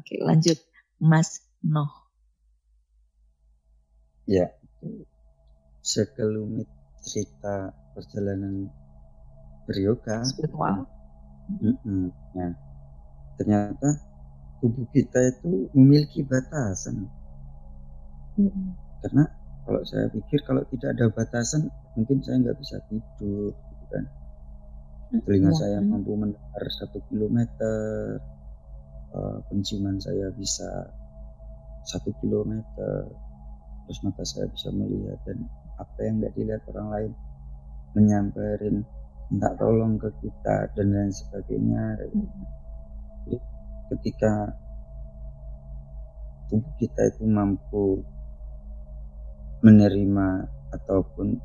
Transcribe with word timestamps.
Oke, 0.00 0.16
lanjut. 0.24 0.56
Mas 0.96 1.44
Noh. 1.60 1.92
Ya, 4.24 4.48
sekelumit 5.84 6.64
cerita 7.04 7.76
perjalanan 7.92 8.72
beryoga. 9.68 10.24
Spiritual. 10.24 10.88
Nah, 12.32 12.52
ternyata 13.36 13.88
tubuh 14.64 14.88
kita 14.88 15.20
itu 15.36 15.68
memiliki 15.76 16.24
batasan. 16.24 17.04
Mm-mm. 18.40 18.72
Karena 19.04 19.28
kalau 19.68 19.82
saya 19.84 20.08
pikir 20.08 20.40
kalau 20.48 20.64
tidak 20.72 20.96
ada 20.96 21.12
batasan, 21.12 21.68
mungkin 21.92 22.24
saya 22.24 22.40
nggak 22.40 22.56
bisa 22.56 22.80
tidur, 22.88 23.52
gitu 23.52 23.84
kan. 23.92 24.04
Telinga 25.26 25.52
saya 25.58 25.82
mampu 25.84 26.16
mendengar 26.16 26.64
satu 26.72 27.02
kilometer, 27.10 28.16
eh, 29.14 29.38
penciuman 29.50 29.96
saya 29.98 30.30
bisa 30.34 30.68
satu 31.86 32.12
kilometer, 32.20 33.08
terus 33.86 33.98
mata 34.04 34.22
saya 34.22 34.46
bisa 34.52 34.68
melihat 34.70 35.18
dan 35.26 35.48
apa 35.80 35.98
yang 36.04 36.20
nggak 36.20 36.34
dilihat 36.36 36.62
orang 36.70 36.88
lain 36.92 37.12
menyamperin 37.96 38.76
minta 39.30 39.50
tolong 39.58 39.96
ke 39.98 40.10
kita 40.20 40.70
dan 40.76 40.86
lain 40.92 41.12
sebagainya. 41.14 41.84
Jadi 43.24 43.36
ketika 43.90 44.32
tubuh 46.50 46.74
kita 46.78 47.02
itu 47.14 47.24
mampu 47.26 48.02
menerima 49.62 50.28
ataupun 50.74 51.38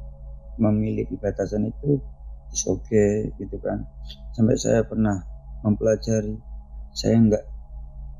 memiliki 0.57 1.13
batasan 1.19 1.69
itu 1.69 2.01
is 2.49 2.63
okay 2.65 3.27
gitu 3.37 3.59
kan 3.59 3.83
sampai 4.33 4.55
saya 4.55 4.81
pernah 4.87 5.19
mempelajari 5.61 6.39
saya 6.95 7.19
nggak 7.19 7.43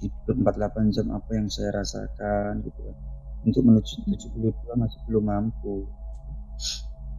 tidur 0.02 0.36
48 0.44 0.94
jam 0.96 1.08
apa 1.14 1.30
yang 1.36 1.48
saya 1.48 1.70
rasakan 1.76 2.62
gitu 2.66 2.80
kan. 2.82 2.96
Untuk 3.46 3.62
menuju 3.62 3.94
72 4.10 4.54
masih 4.76 5.00
belum 5.08 5.24
mampu. 5.30 5.86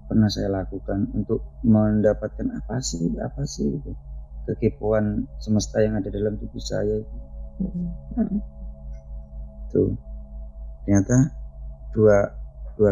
Pernah 0.06 0.30
saya 0.30 0.48
lakukan 0.50 1.10
untuk 1.14 1.42
mendapatkan 1.66 2.46
apa 2.55 2.78
sih 2.78 3.10
apa 3.18 3.42
sih 3.46 3.74
gitu. 3.78 3.92
Kekepoan 4.46 5.27
semesta 5.42 5.83
yang 5.83 5.98
ada 5.98 6.06
dalam 6.10 6.38
tubuh 6.38 6.62
saya 6.62 7.02
itu. 7.02 7.16
Mm-mm. 7.56 8.41
tuh. 9.72 9.96
Ternyata 10.84 11.16
dua 11.90 12.18
dua 12.77 12.90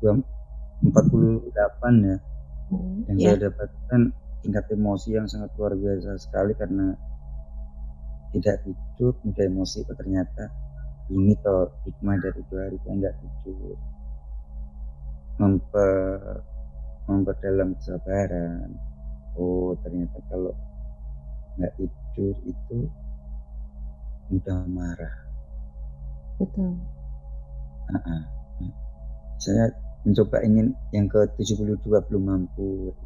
dua 0.00 0.12
empat 0.80 1.04
puluh 1.12 1.44
delapan 1.52 1.94
ya 2.02 2.18
Mm. 2.70 3.02
yang 3.10 3.18
Ya. 3.18 3.26
saya 3.34 3.50
dapatkan 3.50 4.00
tingkat 4.46 4.64
emosi 4.70 5.18
yang 5.18 5.26
sangat 5.26 5.50
luar 5.58 5.74
biasa 5.74 6.14
sekali 6.22 6.54
karena 6.54 6.94
tidak 8.30 8.62
tidur 8.62 9.12
mudah 9.26 9.44
emosi 9.46 9.82
oh, 9.82 9.96
ternyata 9.98 10.44
ini 11.10 11.34
toh 11.42 11.66
hikmah 11.82 12.16
dari 12.22 12.40
dua 12.46 12.60
hari 12.70 12.78
saya 12.86 12.94
nggak 12.94 13.16
tidur 13.18 13.76
memper 15.42 15.98
memperdalam 17.10 17.74
kesabaran 17.80 18.70
oh 19.34 19.74
ternyata 19.82 20.18
kalau 20.30 20.54
nggak 21.58 21.72
tidur 21.74 22.34
itu 22.46 22.78
mudah 24.30 24.62
marah 24.70 25.16
Betul. 26.40 26.72
Ah, 27.92 28.00
ah. 28.00 28.22
saya 29.36 29.68
mencoba 30.08 30.40
ingin 30.40 30.72
yang 30.96 31.04
ke 31.04 31.20
72 31.36 31.84
belum 31.84 32.24
mampu 32.24 32.96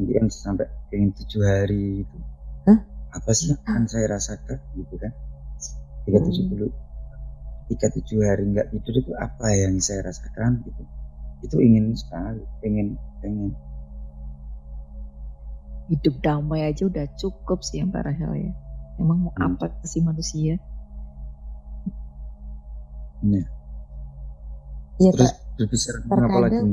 mungkin 0.00 0.32
sampai 0.32 0.64
ingin 0.94 1.12
tujuh 1.12 1.42
hari 1.44 2.06
itu 2.06 2.18
Hah? 2.64 2.78
Apa 3.16 3.30
sih 3.32 3.48
yang 3.52 3.60
akan 3.64 3.84
saya 3.88 4.06
rasakan 4.12 4.58
gitu 4.76 4.94
kan 5.00 5.12
tiga 6.04 6.18
Hmm. 6.20 6.26
tujuh 6.28 6.44
puluh 6.52 6.70
tiga 7.66 7.86
tujuh 7.90 8.18
hari 8.22 8.44
nggak 8.52 8.68
tidur 8.70 8.94
itu 9.00 9.12
apa 9.16 9.46
yang 9.56 9.74
saya 9.80 10.04
rasakan 10.06 10.62
gitu 10.62 10.82
itu 11.42 11.56
ingin 11.60 11.96
sekali 11.96 12.44
pengen 12.60 12.94
pengen 13.24 13.56
Hidup 15.86 16.18
damai 16.18 16.66
aja 16.66 16.90
udah 16.90 17.06
cukup 17.14 17.62
sih 17.62 17.78
yang 17.78 17.94
Pak 17.94 18.10
Rahel 18.10 18.50
ya. 18.50 18.52
Emang 18.98 19.22
mau 19.22 19.32
Hmm. 19.38 19.54
apa 19.54 19.70
sih 19.86 20.02
manusia? 20.02 20.58
nah, 23.22 23.46
Ya, 24.98 25.14
terus 25.14 25.30
ter- 25.30 25.38
berbicara 25.62 25.98
tentang 26.02 26.26
apa 26.26 26.38
lagi 26.42 26.52
terkadang 26.58 26.68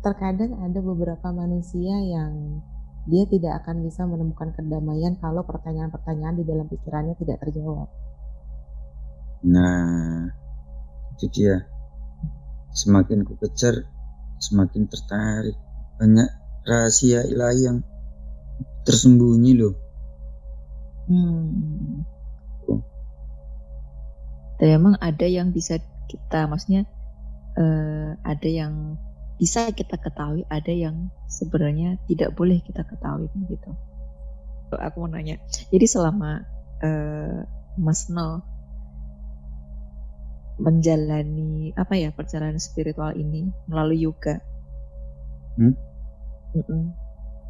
terkadang 0.00 0.52
ada 0.64 0.80
beberapa 0.80 1.28
manusia 1.28 1.94
yang 2.02 2.32
dia 3.04 3.28
tidak 3.28 3.64
akan 3.64 3.84
bisa 3.84 4.08
menemukan 4.08 4.56
kedamaian 4.56 5.16
kalau 5.20 5.44
pertanyaan-pertanyaan 5.44 6.40
di 6.40 6.44
dalam 6.48 6.66
pikirannya 6.68 7.14
tidak 7.20 7.40
terjawab. 7.44 7.88
nah 9.44 10.24
itu 11.14 11.28
dia 11.30 11.68
semakin 12.72 13.28
ku 13.28 13.36
kejar 13.36 13.86
semakin 14.40 14.88
tertarik 14.88 15.54
banyak 16.00 16.28
rahasia 16.64 17.28
ilahi 17.28 17.60
yang 17.68 17.78
tersembunyi 18.88 19.52
loh 19.60 19.84
Hmm. 21.04 22.00
Oh. 22.64 22.80
Dan 24.56 24.68
emang 24.80 24.94
ada 25.04 25.26
yang 25.28 25.52
bisa 25.52 25.76
kita, 26.08 26.48
maksudnya 26.48 26.88
eh, 27.60 28.10
ada 28.24 28.48
yang 28.48 28.96
bisa 29.34 29.66
kita 29.70 29.98
ketahui, 29.98 30.46
ada 30.46 30.70
yang 30.70 31.10
sebenarnya 31.26 31.98
tidak 32.06 32.32
boleh 32.34 32.62
kita 32.62 32.86
ketahui 32.86 33.26
kan 33.28 33.40
gitu. 33.50 33.70
Aku 34.74 35.06
mau 35.06 35.10
nanya, 35.10 35.38
jadi 35.70 35.86
selama 35.86 36.42
eh, 36.82 37.46
Mas 37.78 38.10
Nol 38.10 38.42
menjalani 40.54 41.74
apa 41.74 41.98
ya 41.98 42.14
perjalanan 42.14 42.62
spiritual 42.62 43.14
ini 43.14 43.50
melalui 43.66 44.02
yoga, 44.02 44.38
Hmm? 45.54 45.74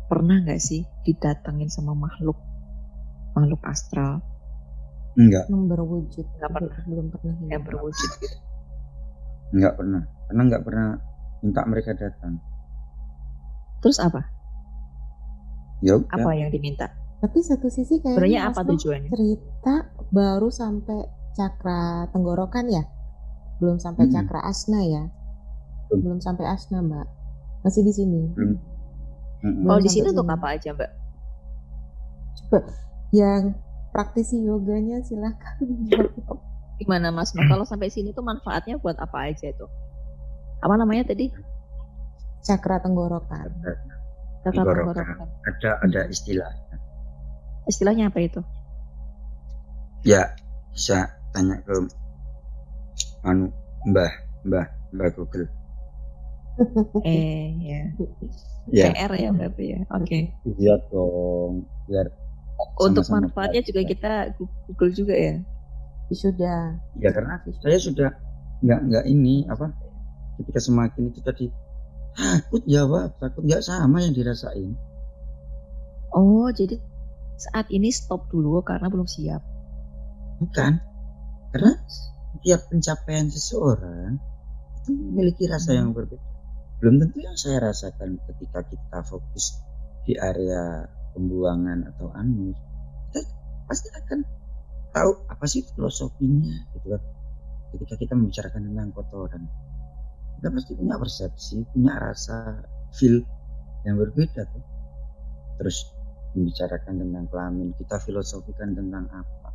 Pernah 0.08 0.44
nggak 0.44 0.60
sih 0.60 0.84
didatangin 1.04 1.68
sama 1.68 1.92
makhluk 1.92 2.36
makhluk 3.32 3.60
astral 3.64 4.20
enggak 5.16 5.48
Yang 5.48 5.64
berwujud 5.68 6.26
Nggak 6.36 6.52
pernah. 6.52 6.76
belum 6.84 7.06
pernah 7.08 7.34
ya. 7.40 7.48
yang 7.56 7.64
berwujud 7.64 8.10
gitu? 8.20 8.36
enggak 9.52 9.72
pernah 9.76 10.02
karena 10.28 10.42
enggak 10.44 10.62
pernah 10.64 10.88
minta 11.44 11.60
mereka 11.68 11.92
datang 11.92 12.40
Terus 13.84 14.00
apa? 14.00 14.24
ya 15.84 16.00
udah 16.00 16.08
Apa 16.16 16.30
yang 16.32 16.48
diminta? 16.48 16.88
Tapi 17.20 17.38
satu 17.40 17.68
sisi 17.68 18.00
kayaknya 18.00 18.16
Sebenarnya 18.16 18.40
apa 18.48 18.60
tujuannya? 18.64 19.10
cerita 19.12 19.74
baru 20.08 20.48
sampai 20.48 21.04
cakra 21.34 22.08
tenggorokan 22.08 22.68
ya, 22.68 22.84
belum 23.60 23.76
sampai 23.76 24.08
Mm-mm. 24.08 24.14
cakra 24.16 24.40
asna 24.44 24.80
ya, 24.84 25.04
Belum. 25.88 26.00
belum 26.00 26.18
sampai 26.20 26.46
asna 26.48 26.80
mbak, 26.80 27.06
masih 27.60 27.84
di 27.84 27.92
sini. 27.92 28.22
belum 28.32 28.56
Mm-mm. 29.44 29.68
Oh 29.68 29.76
di 29.80 29.88
sini 29.92 30.08
untuk 30.08 30.24
apa 30.28 30.56
aja 30.56 30.72
mbak? 30.72 30.90
Coba 32.40 32.58
yang 33.12 33.54
praktisi 33.92 34.40
yoganya 34.40 35.00
silahkan 35.00 35.60
jawab. 35.92 36.40
Gimana 36.76 37.12
mas? 37.12 37.30
Nah, 37.32 37.44
kalau 37.46 37.62
sampai 37.64 37.88
sini 37.88 38.10
tuh 38.10 38.24
manfaatnya 38.24 38.80
buat 38.80 38.96
apa 38.98 39.30
aja 39.30 39.48
itu? 39.48 39.66
Apa 40.64 40.74
namanya 40.74 41.12
tadi? 41.12 41.28
cakra 42.44 42.76
tenggorokan. 42.80 43.48
Cakra 44.44 44.52
Tenggorokan. 44.52 45.00
tenggorokan. 45.00 45.28
ada 45.48 45.70
ada 45.80 46.00
istilah 46.08 46.50
Istilahnya 47.64 48.12
apa 48.12 48.20
itu? 48.20 48.40
ya 50.04 50.28
bisa 50.68 51.08
tanya 51.32 51.56
ke 51.64 51.72
anu 53.24 53.48
mbah 53.88 54.12
mbah 54.44 54.68
mbah 54.92 55.08
Google 55.16 55.48
Eh 57.08 57.48
ya. 57.64 57.80
ya 58.68 58.84
PR 58.92 59.12
ya 59.16 59.30
berarti 59.32 59.64
ya. 59.72 59.80
Oke. 59.96 60.28
iya 60.60 60.76
dong 60.92 61.64
biar 61.88 62.12
Untuk 62.76 63.00
sama-sama 63.08 63.32
manfaatnya 63.32 63.64
juga 63.64 63.80
kita 63.82 64.12
Google 64.36 64.92
juga 64.92 65.16
ya. 65.16 65.34
Sudah. 66.12 66.76
ya 67.00 67.08
karena 67.16 67.40
saya 67.64 67.80
sudah 67.80 68.10
nggak 68.60 68.80
nggak 68.92 69.04
ini 69.08 69.48
apa 69.48 69.72
ketika 70.40 70.60
semakin 70.62 71.10
itu 71.10 71.20
tadi 71.22 71.46
takut 72.14 72.62
jawab 72.66 73.14
takut 73.18 73.42
nggak 73.42 73.62
sama 73.62 74.02
yang 74.02 74.14
dirasain. 74.14 74.74
Oh 76.14 76.46
jadi 76.54 76.78
saat 77.34 77.66
ini 77.74 77.90
stop 77.90 78.30
dulu 78.30 78.62
karena 78.62 78.86
belum 78.86 79.06
siap. 79.06 79.42
bukan. 80.38 80.82
Karena 81.54 81.72
setiap 81.86 82.66
pencapaian 82.66 83.30
seseorang 83.30 84.18
itu 84.82 84.90
memiliki 84.90 85.46
rasa 85.46 85.78
yang 85.78 85.94
berbeda. 85.94 86.22
Belum 86.82 86.98
tentu 86.98 87.22
yang 87.22 87.38
saya 87.38 87.70
rasakan 87.70 88.18
ketika 88.30 88.66
kita 88.66 88.98
fokus 89.06 89.62
di 90.04 90.18
area 90.18 90.84
pembuangan 91.14 91.86
atau 91.94 92.10
anus 92.12 92.58
kita 93.08 93.24
pasti 93.70 93.88
akan 93.94 94.18
tahu 94.90 95.10
apa 95.30 95.44
sih 95.46 95.62
filosofinya 95.74 96.54
gitu 96.74 96.86
kan. 96.94 97.02
Ketika 97.74 97.94
kita 97.98 98.12
membicarakan 98.14 98.70
tentang 98.70 98.90
kotoran 98.94 99.42
kita 100.44 100.60
pasti 100.60 100.76
punya 100.76 101.00
persepsi 101.00 101.56
punya 101.72 101.96
rasa 101.96 102.60
feel 102.92 103.24
yang 103.88 103.96
berbeda 103.96 104.44
tuh. 104.44 104.60
Terus 105.56 105.88
membicarakan 106.36 107.00
tentang 107.00 107.24
kelamin 107.32 107.72
kita 107.80 107.96
filosofikan 108.04 108.76
tentang 108.76 109.08
apa. 109.08 109.50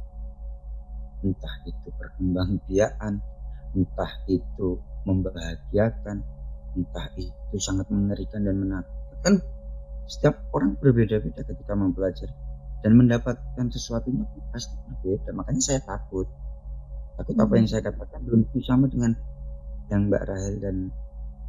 Entah 1.21 1.55
itu 1.69 1.93
perkembangbiakan 1.93 3.21
entah 3.77 4.13
itu 4.33 4.81
membahagiakan 5.05 6.25
entah 6.73 7.07
itu 7.21 7.55
sangat 7.61 7.85
mengerikan 7.93 8.41
dan 8.49 8.57
menakutkan. 8.57 9.45
Setiap 10.09 10.41
orang 10.57 10.73
berbeda-beda 10.81 11.45
ketika 11.45 11.77
mempelajari 11.77 12.33
dan 12.81 12.97
mendapatkan 12.97 13.69
sesuatunya 13.69 14.25
pasti 14.49 14.73
berbeda. 14.89 15.37
Makanya 15.37 15.61
saya 15.61 15.85
takut. 15.85 16.25
Takut 17.13 17.37
apa 17.37 17.53
yang 17.61 17.69
saya 17.69 17.85
katakan 17.85 18.25
belum 18.25 18.49
sama 18.65 18.89
dengan 18.89 19.13
yang 19.89 20.09
Mbak 20.09 20.23
Rahel 20.25 20.55
dan 20.61 20.77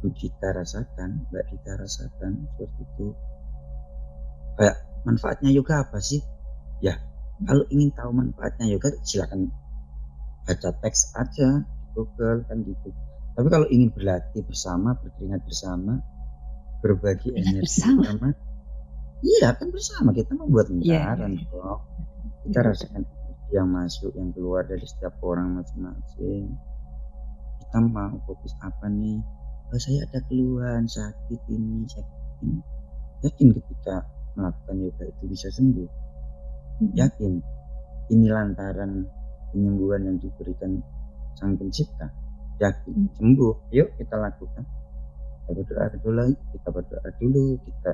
Bu 0.01 0.09
Cita 0.17 0.49
rasakan 0.49 1.29
Mbak 1.29 1.43
Dita 1.53 1.71
rasakan 1.77 2.31
seperti 2.57 2.81
itu. 2.81 3.07
Kayak 4.57 4.77
manfaatnya 5.05 5.49
yoga 5.53 5.85
apa 5.85 6.01
sih? 6.01 6.21
Ya 6.81 6.97
kalau 7.45 7.65
ingin 7.73 7.89
tahu 7.93 8.11
manfaatnya 8.13 8.69
yoga 8.69 8.93
silakan 9.01 9.49
baca 10.45 10.69
teks 10.81 11.13
aja 11.17 11.61
di 11.61 11.85
Google 11.93 12.45
kan 12.45 12.61
gitu. 12.65 12.89
Tapi 13.37 13.47
kalau 13.47 13.67
ingin 13.69 13.89
berlatih 13.93 14.43
bersama 14.45 14.97
berkeringat 14.97 15.41
bersama 15.45 16.01
berbagi 16.81 17.29
energi 17.37 17.61
bersama. 17.61 18.01
bersama 18.01 18.27
iya 19.21 19.49
kan 19.53 19.67
bersama. 19.69 20.09
Kita 20.13 20.33
membuat 20.33 20.67
iya, 20.69 20.75
lingkaran 21.13 21.31
yeah. 21.37 21.45
kok. 21.49 21.79
Kita 22.41 22.59
rasakan 22.65 23.03
yang 23.51 23.67
masuk 23.69 24.11
yang 24.17 24.29
keluar 24.33 24.65
dari 24.65 24.85
setiap 24.87 25.19
orang 25.21 25.59
masing-masing 25.59 26.55
kita 27.71 27.87
mau 27.87 28.11
fokus 28.27 28.51
apa 28.59 28.91
nih? 28.91 29.23
Oh, 29.71 29.79
saya 29.79 30.03
ada 30.03 30.19
keluhan 30.27 30.83
sakit 30.91 31.39
ini 31.47 31.87
sakit 31.87 32.43
ini. 32.43 32.59
Yakin 33.23 33.47
ketika 33.55 34.03
melakukan 34.35 34.75
yoga 34.75 35.07
itu 35.07 35.23
bisa 35.31 35.47
sembuh? 35.55 35.87
Hmm. 36.83 36.91
yakin? 36.99 37.39
Ini 38.11 38.27
lantaran 38.27 39.07
penyembuhan 39.55 40.03
yang 40.03 40.19
diberikan 40.19 40.83
sang 41.39 41.55
pencipta. 41.55 42.11
Yakin? 42.59 42.91
Hmm. 42.91 43.15
sembuh. 43.15 43.71
Yuk 43.71 43.95
kita 43.95 44.19
lakukan. 44.19 44.67
Kita 45.47 45.51
berdoa 45.55 45.87
dulu 45.95 46.27
kita 46.51 46.67
berdoa 46.75 47.07
dulu 47.23 47.55
kita 47.63 47.91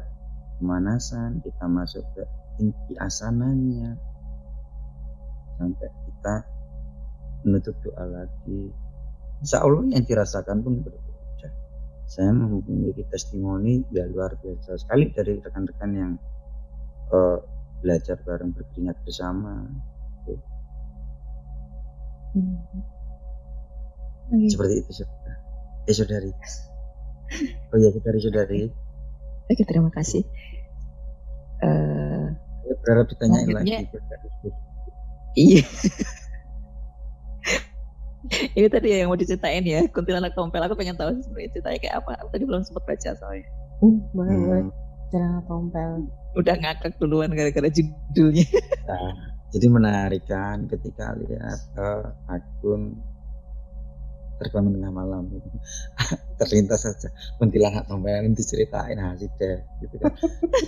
pemanasan 0.58 1.38
kita 1.46 1.66
masuk 1.70 2.02
ke 2.18 2.26
inti 2.66 2.98
asananya. 2.98 3.94
Sampai 5.62 5.86
kita 6.10 6.36
menutup 7.46 7.78
doa 7.86 8.10
lagi 8.10 8.87
Insya 9.44 9.62
Allah 9.62 9.86
yang 9.94 10.04
dirasakan 10.06 10.66
pun 10.66 10.82
berbeda 10.82 11.08
saya 12.08 12.32
memiliki 12.32 13.04
testimoni 13.12 13.84
ya 13.92 14.08
luar 14.08 14.40
biasa 14.40 14.80
sekali 14.80 15.12
dari 15.12 15.44
rekan-rekan 15.44 15.92
yang 15.92 16.12
uh, 17.12 17.38
belajar 17.84 18.16
bareng 18.24 18.56
berkeringat 18.56 18.96
bersama. 19.04 19.68
Gitu. 20.24 20.40
hmm. 22.40 22.58
okay. 24.32 24.50
seperti 24.50 24.74
itu 24.82 24.92
saudara 25.04 25.36
eh 25.88 25.96
saudari. 25.96 26.32
Oh 27.68 27.76
ya 27.76 27.92
saudari 27.92 28.20
saudari. 28.24 28.62
Oke 29.52 29.64
terima 29.68 29.92
kasih. 29.92 30.24
Uh, 31.60 32.32
saya 32.64 32.76
berharap 32.80 33.06
ditanyain 33.12 33.52
lagi. 33.52 33.84
Iya 35.36 35.68
ini 38.58 38.68
tadi 38.68 38.88
yang 38.92 39.10
mau 39.10 39.20
diceritain 39.20 39.64
ya 39.64 39.86
kuntilanak 39.92 40.34
tompel. 40.36 40.62
Aku 40.64 40.76
pengen 40.76 40.96
tahu 41.00 41.16
sebenarnya 41.24 41.50
ceritanya 41.56 41.80
kayak 41.80 41.96
apa. 42.04 42.12
Aku 42.24 42.30
tadi 42.34 42.44
belum 42.44 42.62
sempat 42.64 42.84
baca 42.86 43.10
soalnya. 43.16 43.48
Uh, 43.84 43.96
boleh 44.12 44.34
hmm. 44.34 44.46
boleh 44.46 44.64
kuntilanak 45.08 45.44
tompel. 45.48 45.92
Udah 46.38 46.56
ngakak 46.60 46.92
duluan 47.02 47.32
gara-gara 47.34 47.70
judulnya. 47.72 48.48
Nah, 48.88 49.14
jadi 49.56 49.68
menarik 49.72 50.24
kan 50.28 50.68
ketika 50.68 51.16
lihat 51.18 51.60
uh, 51.80 52.12
akun 52.28 53.00
terbangun 54.38 54.78
tengah 54.78 54.94
malam 54.94 55.24
gitu. 55.34 55.48
terlintas 56.40 56.86
saja 56.86 57.10
kuntilanak 57.42 57.90
tompel 57.90 58.14
ini 58.22 58.38
diceritain 58.38 59.00
hasil 59.02 59.32
deh 59.42 59.60
gitu 59.82 59.96
kan. 59.98 60.14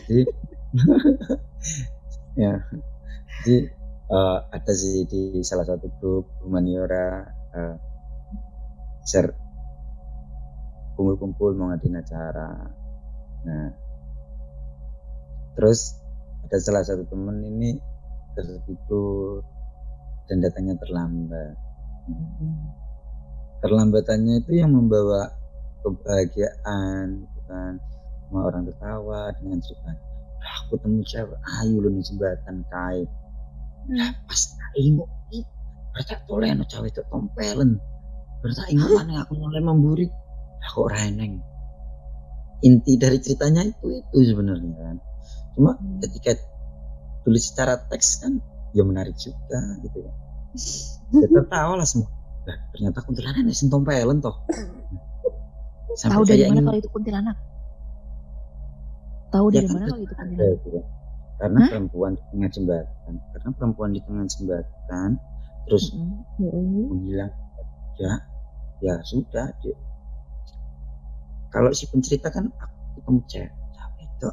Jadi 0.10 0.24
ya 2.44 2.54
jadi 3.42 3.58
uh, 4.10 4.38
ada 4.50 4.74
sih 4.74 5.06
di 5.06 5.42
salah 5.46 5.66
satu 5.66 5.88
grup 6.02 6.26
humaniora 6.44 7.39
uh, 7.56 7.76
share. 9.06 9.34
Kumpul-kumpul 10.96 11.56
mau 11.56 11.72
ngadain 11.72 12.00
acara. 12.00 12.50
Nah 13.48 13.70
terus 15.56 16.00
ada 16.48 16.56
salah 16.60 16.84
satu 16.88 17.04
temen 17.08 17.44
ini 17.44 17.76
tertidur 18.36 19.44
dan 20.32 20.40
datangnya 20.40 20.76
terlambat. 20.80 21.56
Terlambatannya 23.60 24.44
itu 24.44 24.60
yang 24.60 24.72
membawa 24.72 25.32
kebahagiaan 25.84 27.24
gitu 27.24 27.40
kan. 27.48 27.74
Semua 28.28 28.42
orang 28.48 28.64
tertawa 28.68 29.34
dengan 29.36 29.60
cerita 29.60 30.10
aku 30.70 30.80
temu 30.80 31.02
siapa? 31.02 31.36
Ayo 31.62 31.82
lu 31.82 31.90
nih 31.92 32.04
jembatan 32.06 32.62
kai. 32.70 33.02
Hmm. 33.90 34.14
pas 34.30 34.42
ingo 34.78 35.10
bertak 36.00 36.24
toleh 36.32 36.56
no 36.56 36.64
cawe 36.64 36.88
itu 36.88 37.04
tompelen 37.12 37.76
bertak 38.40 38.72
ingo 38.72 38.88
mana 38.96 39.28
aku 39.28 39.36
mulai 39.36 39.60
memburi. 39.60 40.08
Aku 40.72 40.88
reneng? 40.88 41.44
Inti 42.64 42.96
dari 42.96 43.20
ceritanya 43.20 43.68
itu 43.68 44.00
itu 44.00 44.18
sebenarnya 44.32 44.80
kan. 44.80 44.98
Cuma 45.60 45.76
hmm. 45.76 46.00
ketika 46.08 46.40
tulis 47.28 47.44
secara 47.52 47.84
teks 47.92 48.24
kan 48.24 48.40
ya 48.72 48.88
menarik 48.88 49.16
juga 49.20 49.60
gitu 49.84 50.08
ya. 50.08 50.12
Kita 51.20 51.42
tahu 51.52 51.72
lah 51.76 51.88
semua. 51.88 52.08
Nah, 52.48 52.58
ternyata 52.72 53.04
kuntilanak 53.04 53.44
ini 53.44 53.52
sentompelen 53.56 54.24
toh. 54.24 54.40
Sampai 56.00 56.16
tahu 56.16 56.24
dari 56.28 56.44
mana 56.48 56.62
kalau 56.64 56.80
itu 56.80 56.90
kuntilanak? 56.92 57.38
Tahu 59.30 59.46
ya, 59.52 59.54
dari 59.60 59.68
kan 59.68 59.74
mana 59.76 59.86
kalau 59.88 60.00
itu 60.00 60.16
kuntilanak? 60.16 60.64
ya. 60.64 60.84
karena 61.40 61.60
Hah? 61.64 61.70
perempuan 61.72 62.12
di 62.20 62.24
tengah 62.36 62.50
jembatan 62.52 63.14
karena 63.32 63.50
perempuan 63.56 63.90
di 63.96 64.02
tengah 64.04 64.26
jembatan 64.28 65.10
terus 65.70 65.94
mm 65.94 66.02
-hmm. 66.42 66.86
menghilang 66.90 67.34
ya 68.02 68.14
ya 68.82 68.96
sudah 69.06 69.54
dia. 69.62 69.78
kalau 71.54 71.70
si 71.72 71.86
pencerita 71.94 72.34
kan 72.34 72.50
aku 72.50 72.78
ketemu 72.98 73.20
cewek 73.30 73.54
itu 74.02 74.30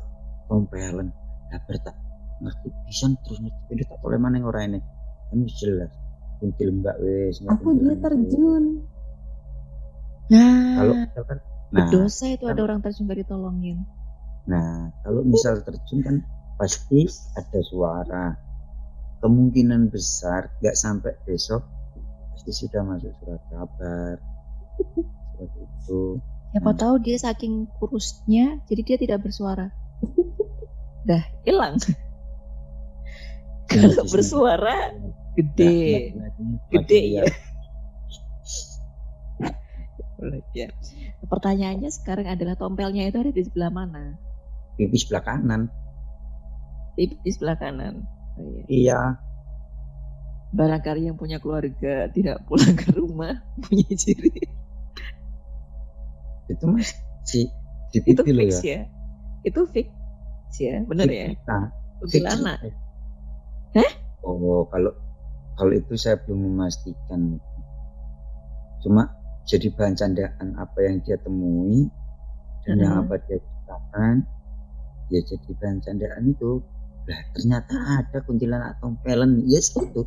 tompelen 0.48 1.08
nah 1.52 1.60
bertak 1.68 1.96
ngerti 2.40 2.68
bisa 2.88 3.06
terus 3.24 3.38
ngerti 3.44 3.72
itu 3.76 3.84
tak 3.84 3.98
boleh 4.00 4.18
mana 4.20 4.40
orang 4.40 4.76
ini 4.76 4.80
kan 5.28 5.38
jelas 5.60 5.92
kuntil 6.38 6.70
mbak 6.80 6.96
wes 7.00 7.40
aku 7.48 7.80
dia 7.80 7.96
terjun. 7.96 8.64
Nah. 10.26 10.74
Kalau 10.76 10.94
kan 11.24 11.38
nah 11.66 11.90
dosa 11.90 12.30
itu 12.30 12.46
kan, 12.46 12.54
ada 12.54 12.60
orang 12.62 12.78
terjun 12.84 13.10
gak 13.10 13.20
ditolongin. 13.26 13.78
Nah 14.46 14.92
kalau 15.02 15.24
misal 15.26 15.64
terjun 15.64 15.98
kan 16.04 16.16
pasti 16.60 17.08
ada 17.36 17.60
suara 17.66 18.24
kemungkinan 19.20 19.88
besar 19.88 20.52
nggak 20.60 20.76
sampai 20.76 21.12
besok 21.24 21.64
pasti 22.36 22.52
sudah 22.52 22.82
masuk 22.84 23.12
surat 23.18 23.42
kabar. 23.48 24.16
Seperti 24.76 25.60
itu. 25.64 26.02
Siapa 26.52 26.70
nah. 26.72 26.78
tahu 26.78 26.94
dia 27.02 27.16
saking 27.18 27.66
kurusnya 27.80 28.60
jadi 28.68 28.80
dia 28.84 28.96
tidak 29.00 29.18
bersuara. 29.24 29.72
Dah 31.08 31.24
hilang. 31.48 31.80
Kalau 33.72 34.04
bersuara 34.06 34.94
gede. 35.34 36.14
gede 36.70 37.00
ya 37.18 37.22
ya 40.56 40.68
pertanyaannya 41.28 41.92
sekarang 41.92 42.24
adalah 42.30 42.56
tompelnya 42.56 43.04
itu 43.04 43.20
ada 43.20 43.32
di 43.34 43.42
sebelah 43.42 43.68
mana? 43.68 44.16
Pipi 44.78 44.96
sebelah 44.96 45.24
kanan. 45.26 45.68
Pipi 46.94 47.28
sebelah 47.28 47.58
kanan 47.58 48.06
oh, 48.38 48.64
iya. 48.64 48.64
iya. 48.68 49.00
Barangkali 50.56 51.10
yang 51.10 51.18
punya 51.20 51.42
keluarga 51.42 52.08
tidak 52.14 52.40
pulang 52.48 52.76
ke 52.78 52.88
rumah 52.94 53.42
punya 53.64 53.90
ciri. 53.92 54.32
Itu 56.46 56.64
mas 56.70 56.94
si 57.26 57.50
itu 57.92 58.22
fix 58.22 58.62
ya. 58.62 58.62
ya? 58.62 58.80
Itu 59.42 59.66
fix 59.68 59.88
ya 60.56 60.80
benar 60.86 61.10
ya? 61.10 61.34
Kuntilanak 62.00 62.60
Hah? 63.76 63.90
oh 64.24 64.64
kalau 64.72 64.92
kalau 65.56 65.72
itu 65.72 65.96
saya 65.96 66.20
belum 66.24 66.52
memastikan. 66.52 67.40
Cuma 68.84 69.08
jadi 69.46 69.72
bahan 69.72 69.94
candaan 69.96 70.48
apa 70.58 70.78
yang 70.84 71.00
dia 71.06 71.16
temui 71.22 71.88
dan 72.66 72.76
uh 72.76 72.78
-huh. 72.78 72.82
yang 72.82 72.94
apa 73.06 73.14
dia 73.24 73.38
ceritakan 73.38 74.14
ya 75.06 75.20
jadi 75.22 75.50
bahan 75.62 75.78
candaan 75.86 76.22
itu 76.34 76.50
lah 77.06 77.20
ternyata 77.34 77.74
ada 78.02 78.18
kuntilanak 78.26 78.78
tompelan 78.82 79.42
yes 79.46 79.74
itu. 79.78 80.02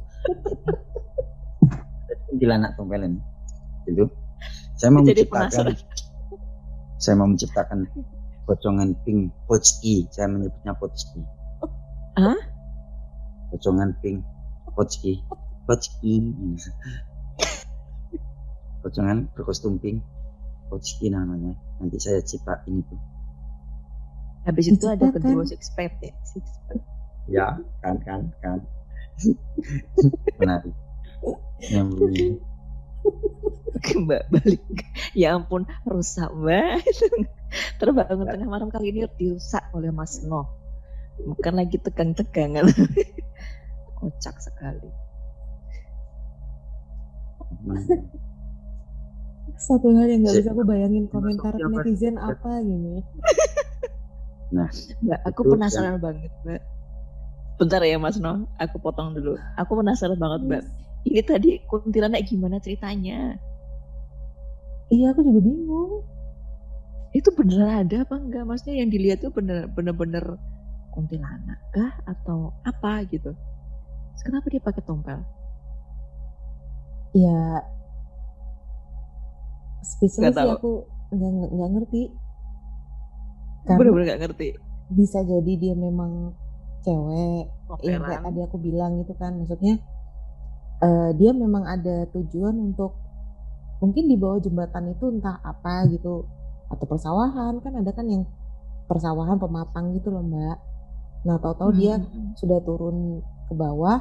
Kuntilanak 2.27 2.75
tompelan 2.75 3.19
itu. 3.87 4.05
Saya 4.75 4.95
mau 4.95 5.03
menciptakan 5.03 5.75
saya 6.99 7.15
mau 7.15 7.27
menciptakan 7.31 7.87
pocongan 8.43 8.91
pink 9.07 9.31
pochki 9.47 10.07
saya 10.11 10.27
menyebutnya 10.27 10.75
pochki 10.75 11.23
Hah? 12.19 12.39
pocongan 13.55 13.95
pink 14.03 14.19
pochki 14.75 15.23
Kochki 15.69 16.33
pocongan 18.81 19.29
berkostum 19.37 19.77
pink 19.77 20.01
Kochki 20.69 21.13
namanya. 21.13 21.53
Nanti 21.77 22.01
saya 22.01 22.25
ciptain 22.25 22.81
itu 22.81 22.95
Habis 24.47 24.65
itu 24.71 24.85
ada 24.87 25.09
Diciptakan. 25.09 25.21
kedua 25.23 25.43
six 25.45 25.61
pack 25.75 25.93
ya. 25.99 26.13
Six 26.23 26.45
pack. 26.67 26.79
ya 27.29 27.47
kan 27.85 27.95
kan 28.01 28.21
kan 28.41 28.57
menarik 30.41 30.73
nyambung 31.69 32.41
Mbak 33.79 34.23
balik. 34.27 34.63
Ya 35.15 35.39
ampun, 35.39 35.63
rusak 35.87 36.29
mbak. 36.35 36.83
Terbangun 37.79 38.27
tengah 38.27 38.49
malam 38.49 38.69
kali 38.69 38.91
ini 38.91 39.07
dirusak 39.15 39.71
oleh 39.71 39.89
Mas 39.89 40.19
No. 40.27 40.51
Bukan 41.23 41.55
lagi 41.55 41.79
tegang-tegangan. 41.79 42.67
Kocak 43.97 44.35
sekali. 44.43 44.89
Satu 49.59 49.91
hal 49.95 50.07
yang 50.07 50.27
nggak 50.27 50.35
bisa 50.43 50.51
aku 50.51 50.63
bayangin 50.63 51.07
komentar 51.07 51.55
netizen 51.55 52.15
apa 52.19 52.59
gini. 52.63 52.99
Mbak, 54.49 55.19
aku 55.29 55.41
Itu 55.45 55.51
penasaran 55.53 56.01
banget 56.01 56.31
mbak. 56.41 56.61
Bentar 57.59 57.81
ya 57.83 57.97
Mas 58.01 58.17
No, 58.17 58.47
aku 58.57 58.81
potong 58.81 59.13
dulu. 59.13 59.37
Aku 59.59 59.77
penasaran 59.77 60.17
banget 60.17 60.41
mbak. 60.47 60.63
Ini 61.05 61.21
tadi 61.23 61.49
kuntilanak 61.69 62.25
gimana 62.27 62.57
ceritanya? 62.59 63.37
Iya 64.89 65.13
aku 65.13 65.21
juga 65.21 65.39
bingung. 65.45 66.01
Itu 67.13 67.29
beneran 67.33 67.85
ada 67.85 68.05
apa 68.05 68.15
enggak? 68.17 68.43
Maksudnya 68.45 68.85
yang 68.85 68.89
dilihat 68.89 69.21
tuh 69.21 69.31
bener 69.33 69.69
bener 69.73 70.25
kuntilanak 70.93 71.59
kah 71.71 71.93
atau 72.09 72.53
apa 72.65 73.05
gitu? 73.09 73.31
Terus 73.33 74.23
Kenapa 74.25 74.45
dia 74.49 74.61
pakai 74.61 74.83
tompel? 74.83 75.19
Ya 77.13 77.63
sih 79.97 80.21
aku 80.29 80.85
nggak 81.09 81.69
ngerti. 81.73 82.03
Karena 83.65 83.79
Bener-bener 83.79 84.07
gak 84.07 84.21
ngerti. 84.27 84.47
bisa 84.89 85.21
jadi 85.21 85.53
dia 85.55 85.75
memang 85.75 86.33
cewek. 86.81 87.45
Yang 87.85 88.01
kayak 88.01 88.21
tadi 88.25 88.39
aku 88.41 88.57
bilang 88.57 88.97
itu 88.97 89.13
kan. 89.13 89.37
Maksudnya 89.37 89.77
eh, 90.79 91.09
dia 91.13 91.31
memang 91.31 91.63
ada 91.63 92.07
tujuan 92.09 92.55
untuk 92.57 92.95
mungkin 93.79 94.07
di 94.07 94.15
bawah 94.15 94.39
jembatan 94.39 94.91
itu 94.91 95.05
entah 95.11 95.37
apa 95.41 95.85
gitu. 95.91 96.25
Atau 96.69 96.85
persawahan. 96.85 97.59
Kan 97.59 97.73
ada 97.77 97.91
kan 97.91 98.07
yang 98.07 98.23
persawahan 98.87 99.37
pematang 99.37 99.93
gitu 99.93 100.09
loh 100.09 100.23
mbak. 100.23 100.57
Nah 101.27 101.35
tahu-tahu 101.37 101.71
dia 101.75 101.99
Hmm. 101.99 102.33
sudah 102.33 102.57
turun 102.63 103.19
ke 103.45 103.53
bawah. 103.53 103.99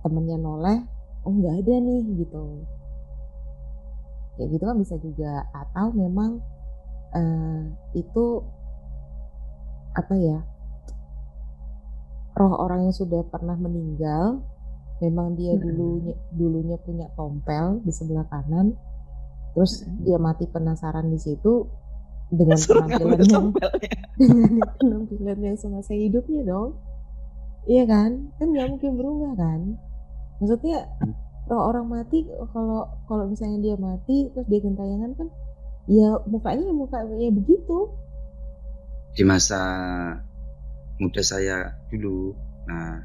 Temennya 0.00 0.38
noleh. 0.38 0.80
Oh 1.20 1.34
nggak 1.34 1.66
ada 1.66 1.74
nih 1.84 2.00
gitu. 2.16 2.64
Kayak 4.38 4.48
gitu 4.56 4.64
kan 4.64 4.76
bisa 4.80 4.96
juga. 4.96 5.44
Atau 5.52 5.92
memang 5.92 6.40
eh, 7.16 7.60
itu 7.98 8.24
apa 9.96 10.14
ya? 10.14 10.38
Roh 12.38 12.54
orang 12.56 12.88
yang 12.88 12.94
sudah 12.94 13.26
pernah 13.26 13.58
meninggal 13.58 14.40
memang 15.00 15.32
dia 15.32 15.56
dulunya 15.56 16.14
dulunya 16.30 16.76
punya 16.76 17.08
tompel 17.16 17.80
di 17.80 17.92
sebelah 17.92 18.28
kanan 18.28 18.76
terus 19.56 19.82
dia 20.04 20.20
mati 20.20 20.44
penasaran 20.46 21.08
di 21.08 21.18
situ 21.18 21.66
dengan 22.30 22.54
Suruh 22.54 22.86
ngambil 22.86 23.18
penampilan 23.18 23.18
yang 23.18 23.32
tompelnya. 23.34 23.92
dengan 24.14 24.68
penampilan 24.78 25.38
yang 25.42 25.56
semasa 25.58 25.92
hidupnya 25.98 26.46
dong. 26.46 26.78
Iya 27.66 27.84
kan? 27.90 28.30
Kan 28.38 28.46
nggak 28.54 28.68
mungkin 28.70 28.92
berubah 28.94 29.32
kan? 29.34 29.60
Maksudnya 30.38 30.86
roh 31.50 31.62
orang 31.74 31.90
mati 31.90 32.30
kalau 32.54 32.86
kalau 33.10 33.26
misalnya 33.26 33.58
dia 33.58 33.76
mati 33.76 34.30
terus 34.30 34.46
dia 34.46 34.62
gentayangan 34.62 35.10
kan 35.18 35.28
ya 35.88 36.20
mukanya 36.28 36.68
ya 36.68 36.74
muka 36.74 36.98
ya 37.16 37.30
begitu. 37.32 37.88
Di 39.16 39.24
masa 39.24 39.60
muda 41.00 41.22
saya 41.24 41.72
dulu 41.88 42.36
nah 42.68 43.00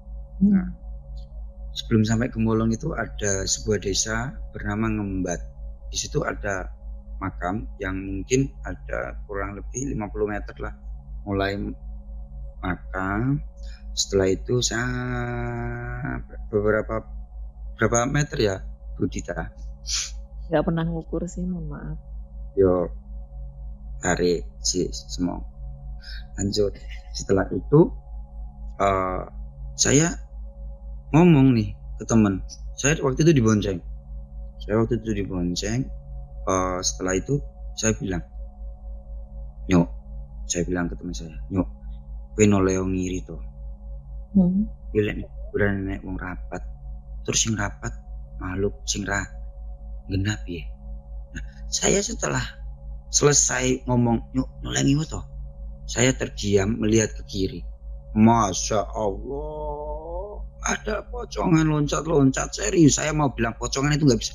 Nah, 0.43 0.67
sebelum 1.73 2.05
sampai 2.05 2.29
Gemolong 2.29 2.73
itu 2.73 2.93
ada 2.93 3.49
sebuah 3.49 3.81
desa 3.81 4.37
bernama 4.53 4.89
Ngembat. 4.89 5.41
Di 5.93 5.97
situ 5.97 6.25
ada 6.25 6.69
makam 7.21 7.69
yang 7.79 7.97
mungkin 7.97 8.51
ada 8.65 9.17
kurang 9.29 9.57
lebih 9.57 9.95
50 9.97 10.33
meter 10.33 10.55
lah. 10.61 10.75
Mulai 11.23 11.55
makam, 12.63 13.39
setelah 13.93 14.29
itu 14.33 14.65
saya 14.65 14.89
beberapa 16.49 17.05
berapa 17.77 18.09
meter 18.09 18.39
ya, 18.41 18.57
Bu 18.97 19.07
Dita? 19.07 19.53
Gak 20.49 20.63
pernah 20.65 20.85
ngukur 20.85 21.25
sih, 21.29 21.45
mohon 21.45 21.69
maaf. 21.69 21.99
Yo 22.57 22.89
tarik 24.03 24.45
si 24.61 24.91
semua. 24.93 25.41
Lanjut. 26.37 26.75
Setelah 27.15 27.47
itu 27.53 27.93
eh, 28.81 29.25
saya 29.79 30.22
ngomong 31.13 31.53
nih 31.55 31.77
ke 32.01 32.05
teman. 32.09 32.41
Saya 32.77 32.99
waktu 33.05 33.23
itu 33.29 33.33
dibonceng. 33.37 33.79
Saya 34.65 34.81
waktu 34.81 34.99
itu 34.99 35.23
dibonceng. 35.23 35.87
eh, 36.43 36.81
setelah 36.83 37.15
itu 37.15 37.39
saya 37.79 37.95
bilang, 37.95 38.25
nyok. 39.71 39.87
Saya 40.51 40.67
bilang 40.67 40.91
ke 40.91 40.99
teman 40.99 41.15
saya, 41.15 41.39
nyok. 41.55 41.69
Kowe 42.35 42.45
noleo 42.51 42.83
ngiri 42.83 43.23
to. 43.23 43.39
Hmm. 44.35 44.67
Pilih 44.91 45.23
nih, 45.23 45.29
udah 45.55 45.69
nenek 45.71 46.01
wong 46.03 46.19
rapat. 46.19 46.67
Terus 47.23 47.39
sing 47.47 47.55
rapat 47.55 47.95
makhluk 48.43 48.83
sing 48.91 49.07
ra 49.07 49.23
genap 50.11 50.43
ya. 50.51 50.67
Nah, 51.31 51.45
saya 51.71 52.03
setelah 52.03 52.43
selesai 53.15 53.87
ngomong 53.87 54.35
nyok 54.35 54.49
nolengi 54.67 54.99
to. 55.07 55.23
Saya 55.87 56.11
terdiam 56.17 56.81
melihat 56.81 57.13
ke 57.15 57.23
kiri. 57.29 57.61
Masya 58.13 58.93
Allah, 58.93 59.82
ada 60.63 61.03
pocongan 61.11 61.67
loncat-loncat 61.67 62.55
serius. 62.55 63.03
Saya 63.03 63.11
mau 63.11 63.35
bilang 63.35 63.55
pocongan 63.59 63.95
itu 63.95 64.07
nggak 64.07 64.21
bisa. 64.21 64.35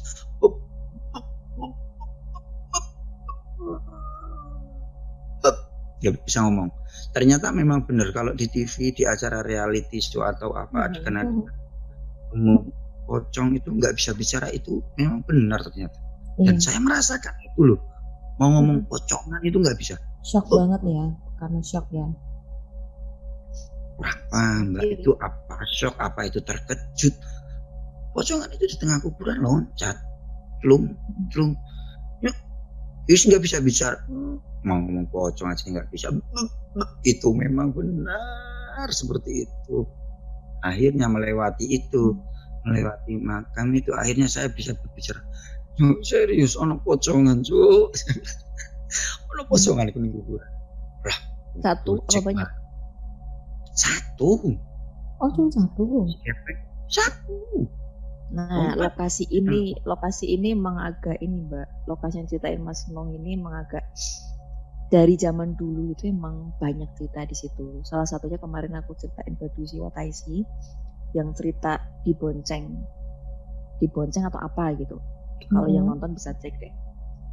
Nggak 5.97 6.13
bisa 6.29 6.45
ngomong. 6.45 6.69
Ternyata 7.15 7.49
memang 7.49 7.87
benar 7.89 8.13
kalau 8.13 8.35
di 8.37 8.45
TV 8.45 8.93
di 8.93 9.03
acara 9.07 9.41
reality 9.41 9.97
show 9.97 10.21
atau 10.21 10.53
apa 10.53 10.93
umum 12.37 12.69
pocong 13.07 13.55
itu 13.55 13.71
nggak 13.71 13.95
bisa 13.95 14.11
bicara 14.11 14.51
itu 14.51 14.83
memang 14.99 15.23
benar 15.23 15.63
ternyata. 15.63 15.97
Iya, 16.37 16.53
Dan 16.53 16.55
saya 16.61 16.77
merasakan 16.83 17.33
itu 17.41 17.73
loh. 17.73 17.79
Mau 18.37 18.53
ngomong 18.53 18.85
pocongan 18.85 19.41
itu 19.41 19.57
nggak 19.57 19.79
bisa. 19.79 19.95
shock 20.27 20.51
banget 20.51 20.83
ya 20.83 21.05
karena 21.39 21.59
shock 21.63 21.87
ya. 21.89 22.03
Apa 23.97 24.41
mbak 24.61 24.83
Iya. 24.85 24.93
itu 25.01 25.11
apa 25.17 25.55
shock 25.65 25.97
apa 25.97 26.29
itu 26.29 26.37
terkejut. 26.41 27.13
Pocongan 28.13 28.49
itu 28.53 28.65
di 28.65 28.75
tengah 28.77 28.97
kuburan 29.01 29.41
loncat, 29.41 29.97
plung. 30.61 30.89
Yuk, 32.21 32.35
Yus 33.05 33.21
nggak 33.29 33.41
bisa 33.41 33.57
bicara. 33.61 33.97
Mau 34.65 34.77
ngomong 34.81 35.05
pocong 35.13 35.53
aja 35.53 35.65
nggak 35.69 35.89
bisa. 35.93 36.09
Itu 37.05 37.33
memang 37.33 37.73
benar 37.73 38.89
seperti 38.89 39.45
itu. 39.45 39.85
Akhirnya 40.65 41.05
melewati 41.05 41.69
itu, 41.69 42.17
melewati 42.65 43.21
makam 43.21 43.69
itu, 43.77 43.93
akhirnya 43.93 44.25
saya 44.25 44.49
bisa 44.49 44.73
berbicara. 44.73 45.21
Cuk, 45.77 46.01
serius, 46.01 46.57
ono 46.57 46.81
pocongan 46.81 47.45
cuk. 47.45 47.93
ono 49.33 49.41
pocongan 49.45 49.93
di 49.93 49.93
kuburan. 49.93 50.49
Lah, 51.05 51.17
Satu 51.61 52.01
apa 52.01 52.19
banyak? 52.25 52.49
Satu. 53.77 54.57
Oh 55.21 55.29
cuma 55.33 55.49
satu. 55.53 56.05
Satu. 56.89 57.37
Nah, 58.33 58.75
Oh, 58.75 58.83
lokasi 58.83 59.23
ini, 59.31 59.71
lokasi 59.87 60.27
ini 60.35 60.51
emang 60.51 60.81
agak 60.81 61.15
ini, 61.23 61.47
Mbak. 61.47 61.87
Lokasi 61.87 62.19
yang 62.19 62.27
ceritain 62.27 62.59
Mas 62.59 62.83
Nong 62.91 63.15
ini 63.15 63.39
emang 63.39 63.55
agak 63.55 63.87
dari 64.87 65.19
zaman 65.19 65.55
dulu 65.55 65.91
itu 65.91 66.11
emang 66.11 66.51
banyak 66.59 66.87
cerita 66.95 67.23
di 67.23 67.35
situ. 67.35 67.83
Salah 67.87 68.07
satunya 68.07 68.39
kemarin 68.39 68.75
aku 68.79 68.95
ceritain 68.99 69.35
Badu 69.35 69.63
Siwa 69.63 69.91
Taisi 69.91 70.43
yang 71.15 71.31
cerita 71.35 71.79
di 72.03 72.11
bonceng, 72.15 72.71
di 73.79 73.87
bonceng 73.87 74.27
atau 74.27 74.39
apa 74.43 74.75
gitu. 74.75 74.99
Kalau 75.47 75.71
yang 75.71 75.87
Mhm. 75.87 75.91
nonton 75.95 76.11
bisa 76.15 76.35
cek 76.35 76.55
deh. 76.59 76.73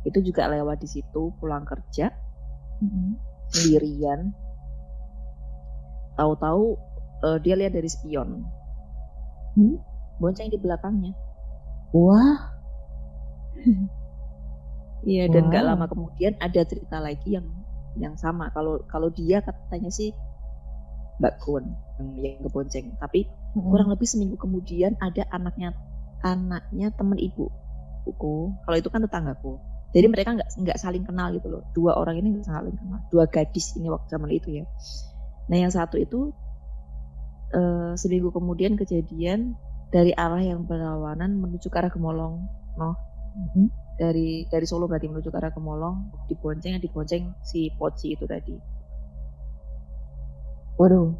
Itu 0.06 0.22
juga 0.22 0.46
lewat 0.46 0.78
di 0.82 0.88
situ, 0.90 1.34
pulang 1.42 1.66
kerja 1.66 2.10
Mhm. 2.82 3.18
sendirian. 3.50 4.30
Tahu-tahu 6.18 6.64
eh, 7.26 7.38
dia 7.44 7.54
lihat 7.58 7.72
dari 7.74 7.88
spion, 7.90 8.28
Hmm? 9.54 9.76
bonceng 10.18 10.50
di 10.50 10.58
belakangnya. 10.58 11.12
Wah, 11.94 12.38
Iya 15.04 15.28
dan 15.28 15.52
Wow. 15.52 15.66
lama 15.68 15.86
kemudian 15.92 16.32
ada 16.40 16.60
cerita 16.64 16.96
lagi 16.98 17.36
yang 17.36 17.46
yang 18.00 18.14
sama. 18.16 18.48
Kalau 18.56 18.80
kalau 18.88 19.08
dia 19.12 19.38
katanya 19.44 19.90
sih 19.92 20.10
Mbak 21.20 21.34
Kun 21.42 21.64
yang 22.00 22.08
yang 22.24 22.42
kebonceng. 22.46 22.86
Tapi 22.98 23.20
Mhm. 23.54 23.68
kurang 23.70 23.88
lebih 23.92 24.08
seminggu 24.08 24.36
kemudian 24.40 24.98
ada 24.98 25.22
anaknya 25.30 25.70
anaknya 26.24 26.90
temen 26.98 27.18
ibu 27.20 27.46
buku. 28.04 28.56
Kalau 28.64 28.76
itu 28.80 28.88
kan 28.90 29.00
tetanggaku. 29.04 29.60
Jadi 29.94 30.06
mereka 30.10 30.34
nggak 30.34 30.50
nggak 30.58 30.78
saling 30.80 31.04
kenal 31.06 31.30
gitu 31.36 31.46
loh. 31.52 31.62
Dua 31.76 31.94
orang 31.94 32.18
ini 32.18 32.34
nggak 32.34 32.46
saling 32.50 32.74
kenal. 32.74 32.98
Dua 33.12 33.24
gadis 33.30 33.76
ini 33.78 33.86
waktu 33.92 34.06
zaman 34.10 34.30
itu 34.34 34.48
ya. 34.58 34.64
Nah 35.50 35.56
yang 35.60 35.72
satu 35.72 35.96
itu 36.00 36.32
eh, 37.54 37.92
seminggu 37.94 38.34
kemudian 38.34 38.74
kejadian 38.74 39.54
dari 39.94 40.10
arah 40.16 40.42
yang 40.42 40.66
berlawanan 40.66 41.38
menuju 41.38 41.70
ke 41.70 41.76
arah 41.78 41.92
Gemolong. 41.92 42.42
Noh 42.80 42.94
Mhm. 43.34 43.66
dari 43.98 44.46
dari 44.50 44.66
Solo 44.66 44.90
berarti 44.90 45.06
menuju 45.06 45.30
ke 45.30 45.38
arah 45.38 45.54
Gemolong 45.54 46.10
dibonceng 46.26 46.82
dibonceng 46.82 47.30
si 47.46 47.70
Poci 47.78 48.14
itu 48.18 48.26
tadi. 48.26 48.54
Waduh. 50.78 51.14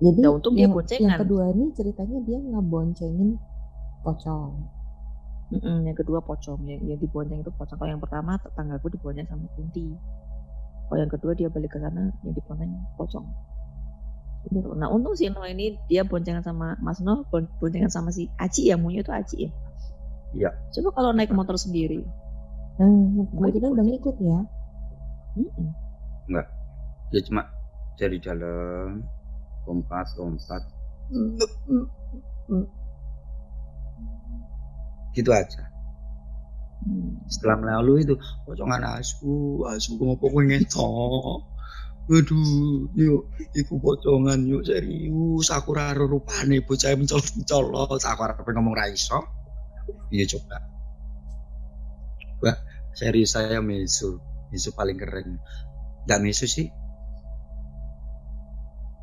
Jadi 0.00 0.24
Ya, 0.24 0.30
untung 0.32 0.56
dia 0.56 0.64
yang, 0.66 0.72
boncengan. 0.74 1.06
yang 1.06 1.20
kedua 1.20 1.44
ini 1.52 1.64
ceritanya 1.76 2.18
dia 2.24 2.38
ngeboncengin 2.40 3.36
pocong. 4.02 4.50
Mm-mm, 5.50 5.86
yang 5.86 5.98
kedua 5.98 6.22
pocong 6.24 6.62
yang, 6.66 6.80
yang 6.86 6.98
dibonceng 6.98 7.42
itu 7.44 7.52
pocong. 7.54 7.76
Kalau 7.78 7.90
yang 7.90 8.02
pertama 8.02 8.38
tetanggaku 8.40 8.90
dibonceng 8.90 9.26
sama 9.28 9.46
Kunti. 9.54 9.92
Kalau 10.90 10.98
yang 10.98 11.12
kedua 11.12 11.32
dia 11.38 11.46
balik 11.46 11.70
ke 11.70 11.78
sana 11.78 12.10
yang 12.26 12.34
dibonceng 12.34 12.74
pocong. 12.98 13.22
Gitu. 14.50 14.74
Nah 14.74 14.90
untung 14.90 15.14
si 15.14 15.30
Noh 15.30 15.46
ini 15.46 15.78
dia 15.86 16.02
boncengan 16.02 16.42
sama 16.42 16.74
Mas 16.82 16.98
Noh, 16.98 17.22
bon- 17.30 17.46
boncengan 17.62 17.92
sama 17.92 18.10
si 18.10 18.26
Aci 18.42 18.66
yang 18.66 18.82
punya 18.82 19.06
itu 19.06 19.14
Aci 19.14 19.36
ya. 19.46 19.50
Iya. 20.34 20.50
Coba 20.74 20.98
kalau 20.98 21.10
naik 21.14 21.30
motor 21.30 21.54
sendiri. 21.54 22.02
Hmm, 22.82 23.22
kemungkinan 23.30 23.70
udah 23.70 23.84
ngikut 23.86 24.16
ya. 24.18 24.38
Mm-mm. 25.38 25.68
Dia 27.10 27.22
cuma 27.26 27.42
dari 27.98 28.18
dalam 28.22 29.02
lompat 29.66 30.06
lompat 30.18 30.62
gitu 35.10 35.30
aja. 35.34 35.69
Setelah 37.28 37.56
melalui 37.60 38.08
itu 38.08 38.16
pocongan 38.48 38.96
asu 38.96 39.62
asu 39.68 40.00
ngopo 40.00 40.32
kowe 40.32 40.42
ngetok 40.44 41.44
Waduh, 42.10 42.90
yuk, 42.98 43.30
iku 43.54 43.78
pocongan 43.78 44.42
yuk 44.42 44.66
serius. 44.66 45.46
Aku 45.54 45.70
raro 45.70 46.10
rupane 46.10 46.58
bocah 46.58 46.90
mencolot 46.98 47.38
mencolot. 47.38 48.02
Aku 48.02 48.20
harap 48.26 48.42
ngomong 48.42 48.74
raiso. 48.74 49.30
Iya 50.10 50.26
coba. 50.34 50.58
Wah, 52.42 52.58
serius 52.98 53.38
saya 53.38 53.62
mesu, 53.62 54.18
mesu 54.50 54.74
paling 54.74 54.98
keren. 54.98 55.38
Gak 56.10 56.18
mesu 56.18 56.50
sih. 56.50 56.66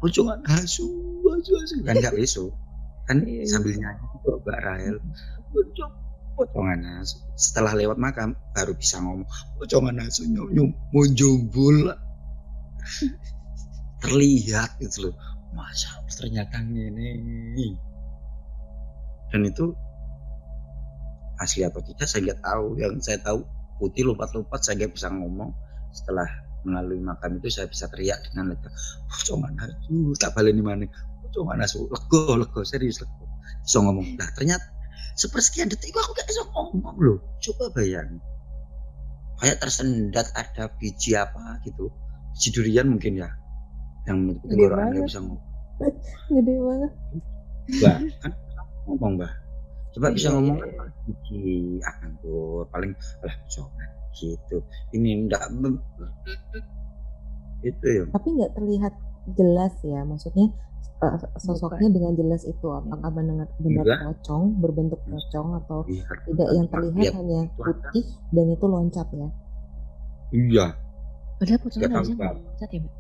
Pocongan 0.03 0.43
asu, 0.59 0.83
asu, 1.31 1.51
asu. 1.63 1.75
Kan 1.87 2.03
gak 2.03 2.11
mesu. 2.11 2.51
Kan 3.07 3.23
Iya, 3.23 3.47
iya. 3.47 3.47
sambil 3.47 3.71
nyanyi 3.71 4.03
Mbak 4.19 4.59
Rahel. 4.67 4.99
Pocong, 5.55 5.93
pocongan 6.37 7.01
asu. 7.01 7.17
Setelah 7.33 7.73
lewat 7.73 7.97
makam 7.97 8.37
baru 8.53 8.77
bisa 8.77 9.01
ngomong. 9.01 9.25
Pocongan 9.57 10.05
asu 10.05 10.29
nyum 10.29 10.53
nyum 10.53 10.69
mau 10.93 11.05
jumbul 11.09 11.89
terlihat 14.05 14.77
gitu 14.77 15.09
loh. 15.09 15.15
Masa 15.57 15.97
ternyata 16.13 16.61
ini 16.61 17.73
dan 19.27 19.43
itu 19.43 19.73
asli 21.41 21.65
atau 21.65 21.81
tidak 21.81 22.05
saya 22.05 22.29
nggak 22.29 22.41
tahu. 22.45 22.77
Yang 22.77 22.93
saya 23.01 23.17
tahu 23.25 23.41
putih 23.81 24.05
lompat-lompat 24.05 24.61
saya 24.61 24.85
nggak 24.85 24.93
bisa 24.93 25.09
ngomong. 25.09 25.49
Setelah 25.89 26.29
melalui 26.61 27.01
makam 27.01 27.41
itu 27.41 27.49
saya 27.49 27.65
bisa 27.65 27.87
teriak 27.87 28.19
dengan 28.27 28.51
lega 28.51 28.69
pocongan 29.07 29.55
asu 29.55 30.11
tak 30.19 30.35
baleni 30.35 30.59
mana? 30.59 30.85
Pocongan 31.23 31.63
asu 31.63 31.87
lego 31.87 32.35
lego 32.35 32.61
serius 32.67 32.99
lego 32.99 33.23
bisa 33.63 33.79
ngomong 33.79 34.19
nah 34.19 34.27
ternyata 34.35 34.76
sepersekian 35.17 35.67
detik 35.67 35.97
aku 35.97 36.13
gak 36.13 36.29
bisa 36.29 36.45
ngomong 36.53 36.95
loh. 37.01 37.17
Coba 37.41 37.73
bayangin. 37.73 38.21
Kayak 39.41 39.57
tersendat 39.65 40.29
ada 40.37 40.69
biji 40.77 41.17
apa 41.17 41.61
gitu. 41.65 41.89
Biji 42.37 42.49
durian 42.53 42.87
mungkin 42.89 43.17
ya 43.17 43.29
yang 44.07 44.23
menutup 44.23 44.47
tenggorokan 44.47 44.87
nggak 44.93 45.05
bisa 45.09 45.19
ngomong. 45.19 45.43
Gede 46.37 46.53
banget. 46.61 46.91
mbak 47.67 47.97
kan 48.23 48.31
ngomong 48.87 49.11
mbak. 49.19 49.31
Coba 49.97 50.07
bisa 50.13 50.29
Iya, 50.29 50.35
ngomong 50.37 50.57
iya, 50.61 50.69
kan 50.77 50.89
biji 51.03 51.45
anggur 51.81 52.63
paling 52.69 52.93
lah 53.25 53.35
pocongan 53.45 53.89
gitu. 54.13 54.57
Ini 54.93 55.09
enggak 55.25 55.43
itu 57.65 57.85
ya 57.89 58.05
Tapi 58.13 58.27
nggak 58.37 58.53
terlihat 58.53 58.93
jelas 59.33 59.73
ya, 59.81 60.05
maksudnya 60.05 60.47
eh, 60.97 61.15
sosoknya 61.37 61.89
dengan 61.89 62.13
jelas 62.13 62.41
itu 62.43 62.67
apakah 62.67 63.09
benar 63.11 63.45
benar 63.57 63.83
Enggak. 63.85 63.99
pocong 64.09 64.43
berbentuk 64.57 65.01
pocong 65.05 65.47
atau 65.61 65.85
lihat 65.85 66.17
tidak 66.25 66.49
yang 66.51 66.67
terlihat 66.67 67.03
Lihat 67.05 67.15
hanya 67.15 67.39
putih 67.53 68.05
dan 68.31 68.45
itu 68.49 68.65
loncat 68.65 69.07
ya. 69.13 69.27
iya 70.33 70.65
Padahal 71.37 71.59
pocong 71.61 71.79
Nggak 71.85 72.01
bisa 72.01 72.25
loncat 72.33 72.69
ya, 72.73 72.79
Mbak? 72.81 72.93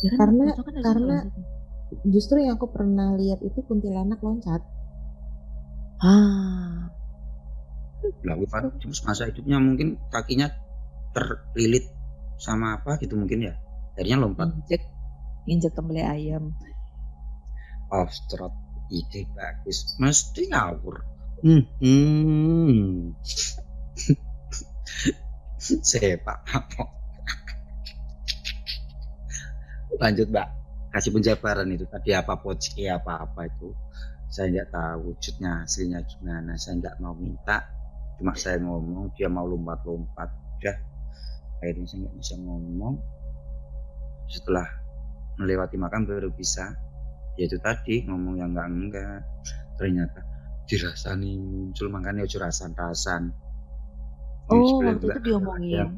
Ya 0.00 0.08
kan 0.08 0.16
Karena- 0.16 0.54
kan 0.56 0.74
karena- 0.80 1.22
loncat. 1.28 1.58
Justru 2.06 2.36
yang 2.38 2.54
aku 2.54 2.70
pernah 2.70 3.18
lihat 3.18 3.42
itu 3.42 3.58
kuntilanak 3.66 4.22
loncat. 4.22 4.62
Ah, 6.00 6.88
lah 8.24 8.36
Pak, 8.40 8.80
cuma 8.80 8.94
masa 9.04 9.28
hidupnya 9.28 9.60
mungkin 9.60 10.00
kakinya 10.08 10.48
terlilit 11.12 11.84
sama 12.40 12.80
apa 12.80 12.96
gitu 12.96 13.18
mungkin 13.20 13.44
ya 13.44 13.52
akhirnya 13.92 14.16
lompat 14.16 14.48
injek 14.56 14.80
injek 15.44 15.72
kembali 15.76 16.00
ayam. 16.00 16.56
Austrot 17.90 18.54
ide 18.90 19.26
bagus. 19.34 19.98
Mesti 19.98 20.50
ngawur. 20.50 20.96
Hmm, 21.40 21.64
hmm. 21.80 23.16
sepak 25.60 26.40
apa 26.52 27.00
lanjut 30.00 30.32
mbak. 30.32 30.48
Kasih 30.90 31.14
penjabaran 31.14 31.70
itu 31.70 31.86
tadi 31.86 32.10
apa 32.16 32.34
poci 32.40 32.88
apa 32.90 33.22
apa 33.22 33.46
itu. 33.46 33.70
Saya 34.26 34.50
nggak 34.50 34.68
tahu 34.74 34.98
wujudnya 35.14 35.62
aslinya 35.62 36.00
gimana. 36.02 36.58
Saya 36.58 36.82
nggak 36.82 36.98
mau 36.98 37.14
minta. 37.14 37.62
Cuma 38.18 38.34
saya 38.34 38.58
ngomong 38.58 39.14
dia 39.14 39.30
mau 39.30 39.46
lompat-lompat. 39.46 40.28
Udah. 40.58 40.76
Akhirnya 41.62 41.86
saya 41.86 41.98
nggak 42.08 42.16
bisa 42.18 42.34
ngomong. 42.42 42.94
Setelah 44.26 44.66
melewati 45.38 45.78
makam 45.78 46.08
baru 46.10 46.34
bisa 46.34 46.74
ya 47.38 47.44
itu 47.46 47.58
tadi 47.62 48.02
ngomong 48.06 48.34
yang 48.38 48.50
enggak 48.54 48.66
enggak 48.70 49.20
ternyata 49.78 50.20
dirasani 50.66 51.38
muncul 51.38 51.86
makanya 51.90 52.22
ojo 52.26 52.38
rasan-rasan 52.38 53.30
Di 54.50 54.54
Oh, 54.58 54.82
waktu 54.82 54.98
itu 54.98 55.06
Mbak 55.06 55.22
diomongin. 55.22 55.78
Rahel. 55.78 55.90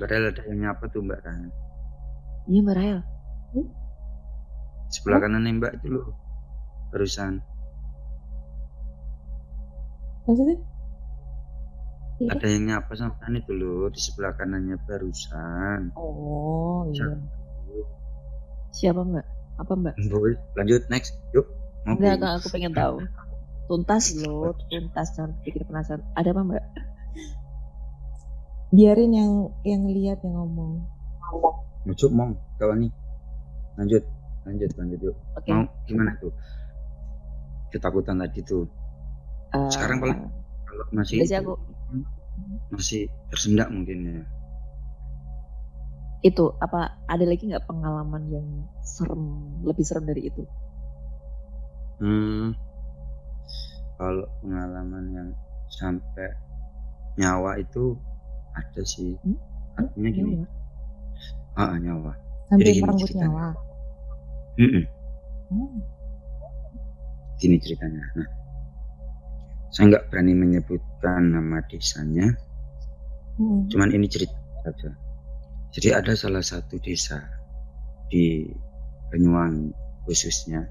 Padahal 0.00 0.24
ada 0.32 0.42
yang 0.48 0.58
nyapa 0.64 0.84
tuh 0.88 1.00
mbak 1.04 1.20
Rahel. 1.24 1.48
Iya 2.48 2.60
Mbak 2.64 2.76
Rahel. 2.76 3.00
sebelah 4.90 5.18
Oh. 5.18 5.22
kanan 5.22 5.46
mbak 5.56 5.72
itu 5.78 5.86
loh 5.86 6.06
barusan 6.90 7.38
Maksudnya? 10.26 10.56
Iya. 12.20 12.28
ada 12.36 12.46
yang 12.52 12.64
nyapa 12.68 12.92
sama 12.98 13.16
itu 13.32 13.52
loh 13.56 13.88
di 13.88 13.96
sebelah 13.96 14.36
kanannya 14.36 14.76
barusan 14.84 15.94
Oh 15.96 16.84
iya. 16.92 17.06
Siapa 18.76 19.00
Mbak? 19.00 19.26
Apa 19.60 19.72
Mbak? 19.76 19.94
Boy, 20.08 20.32
lanjut 20.56 20.82
next 20.88 21.20
yuk 21.36 21.44
ngopi 21.84 22.08
enggak, 22.08 22.40
aku 22.40 22.48
pengen 22.48 22.72
tahu. 22.72 23.04
Tuntas 23.68 24.12
loh, 24.24 24.56
tuntas 24.72 25.08
jangan 25.14 25.36
bikin 25.44 25.62
penasaran. 25.68 26.02
Ada 26.16 26.32
apa 26.32 26.40
Mbak? 26.42 26.64
Biarin 28.72 29.12
yang 29.12 29.32
yang 29.66 29.82
lihat 29.84 30.24
yang 30.24 30.34
ngomong. 30.40 30.80
Muncul 31.84 32.10
mong 32.12 32.32
kawan 32.56 32.88
nih. 32.88 32.92
Lanjut, 33.76 34.02
lanjut, 34.48 34.70
lanjut 34.76 35.00
yuk. 35.12 35.16
Oke. 35.36 35.50
Mau 35.52 35.64
gimana 35.84 36.12
tuh? 36.20 36.32
Ketakutan 37.70 38.20
tadi 38.20 38.40
tuh. 38.42 38.64
Eh, 39.54 39.70
Sekarang 39.70 39.98
kalau 40.02 40.16
kalau 40.68 40.84
masih 40.94 41.18
masih 42.70 43.02
tersendak 43.28 43.68
mungkin 43.68 43.98
ya. 44.06 44.22
Itu 46.20 46.52
apa 46.60 47.00
ada 47.08 47.24
lagi 47.24 47.48
nggak 47.48 47.64
pengalaman 47.64 48.28
yang 48.28 48.46
serem 48.84 49.22
lebih 49.64 49.84
serem 49.84 50.04
dari 50.04 50.28
itu? 50.28 50.44
Hmm, 52.00 52.56
kalau 53.96 54.24
pengalaman 54.40 55.04
yang 55.12 55.28
sampai 55.68 56.28
nyawa 57.16 57.60
itu 57.60 57.96
ada 58.52 58.82
sih. 58.84 59.16
Hmm? 59.20 59.36
Artinya 59.76 60.10
gini, 60.12 60.32
Nyawa. 60.36 60.48
ah 61.56 61.76
nyawa. 61.76 62.12
Sampai 62.48 62.64
Jadi 62.64 62.80
gini 62.80 62.92
ceritanya. 63.00 63.24
nyawa. 63.28 63.46
Mm-mm, 64.60 64.84
Hmm. 65.50 65.78
gini 67.36 67.56
ceritanya. 67.56 68.04
Nah, 68.12 68.28
saya 69.70 69.84
nggak 69.88 70.04
berani 70.10 70.32
menyebutkan 70.36 71.32
nama 71.32 71.60
desanya, 71.68 72.28
Hmm. 73.40 73.64
cuman 73.72 73.88
ini 73.92 74.04
cerita 74.04 74.36
saja. 74.64 74.92
Jadi 75.70 75.88
ada 75.94 76.12
salah 76.18 76.42
satu 76.42 76.82
desa 76.82 77.22
di 78.10 78.42
Banyuwangi 79.10 79.70
khususnya 80.06 80.66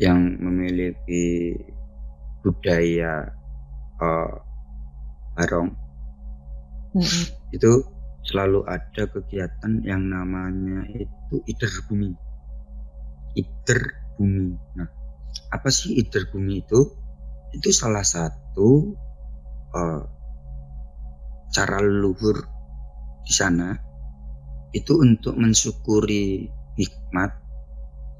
yang 0.00 0.40
memiliki 0.40 1.56
budaya 2.40 3.28
eh, 4.00 4.34
barong 5.36 5.80
Hmm. 6.90 7.22
itu 7.54 7.86
selalu 8.26 8.66
ada 8.66 9.06
kegiatan 9.06 9.78
yang 9.86 10.10
namanya 10.10 10.82
itu 10.90 11.38
ider 11.46 11.70
bumi. 11.86 12.10
Ider 13.38 13.80
bumi. 14.18 14.58
Nah, 14.74 14.90
apa 15.54 15.70
sih 15.70 15.94
ider 16.02 16.26
bumi 16.34 16.66
itu? 16.66 16.80
Itu 17.54 17.70
salah 17.70 18.02
satu 18.02 18.90
eh, 19.70 20.02
cara 21.54 21.78
leluhur 21.78 22.42
di 23.26 23.32
sana 23.32 23.76
itu 24.70 25.00
untuk 25.02 25.34
mensyukuri 25.34 26.46
hikmat 26.78 27.30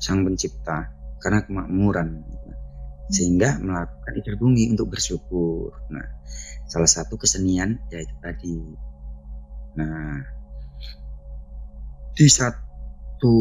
sang 0.00 0.26
pencipta 0.26 0.90
karena 1.20 1.44
kemakmuran 1.46 2.24
sehingga 3.10 3.58
melakukan 3.58 4.12
ider 4.22 4.38
bumi 4.38 4.70
untuk 4.70 4.94
bersyukur. 4.94 5.74
Nah, 5.90 6.06
salah 6.70 6.86
satu 6.86 7.18
kesenian 7.18 7.82
yaitu 7.90 8.14
tadi 8.22 8.54
Nah, 9.70 10.18
di 12.10 12.26
satu 12.26 13.36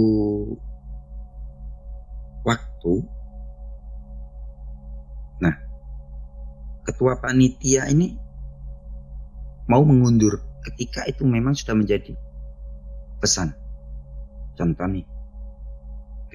waktu, 2.45 2.93
nah, 5.41 5.55
ketua 6.85 7.17
panitia 7.17 7.89
ini 7.89 8.13
mau 9.65 9.81
mengundur 9.81 10.37
ketika 10.63 11.07
itu 11.07 11.23
memang 11.23 11.55
sudah 11.55 11.75
menjadi 11.75 12.15
pesan. 13.19 13.55
Contoh 14.55 14.87
nih, 14.91 15.07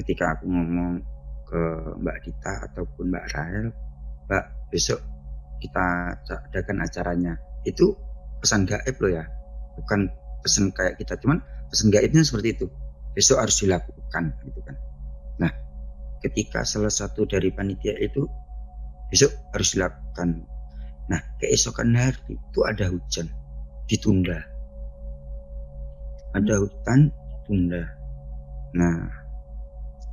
ketika 0.01 0.37
aku 0.37 0.49
ngomong 0.49 1.01
ke 1.45 1.63
Mbak 2.01 2.17
Dita 2.25 2.53
ataupun 2.71 3.13
Mbak 3.13 3.27
Rahel, 3.37 3.67
Mbak 4.29 4.45
besok 4.73 5.01
kita 5.61 6.17
adakan 6.49 6.85
acaranya. 6.85 7.37
Itu 7.65 7.97
pesan 8.41 8.69
gaib 8.69 8.97
loh 9.01 9.13
ya, 9.13 9.25
bukan 9.81 10.09
pesan 10.45 10.73
kayak 10.73 11.01
kita 11.01 11.17
cuman 11.21 11.41
pesan 11.69 11.89
gaibnya 11.93 12.25
seperti 12.25 12.57
itu. 12.57 12.67
Besok 13.15 13.41
harus 13.41 13.57
dilakukan 13.63 14.25
gitu 14.45 14.61
kan. 14.65 14.77
Nah 15.41 15.53
ketika 16.25 16.65
salah 16.67 16.93
satu 16.93 17.29
dari 17.29 17.53
panitia 17.53 17.95
itu 18.01 18.27
besok 19.09 19.33
harus 19.55 19.77
dilakukan. 19.77 20.45
Nah 21.09 21.21
keesokan 21.39 21.95
hari 21.95 22.35
itu 22.35 22.61
ada 22.67 22.91
hujan 22.91 23.29
ditunda. 23.91 24.39
Ada 26.35 26.55
hutan 26.61 27.11
ditunda. 27.11 27.83
Nah 28.75 29.25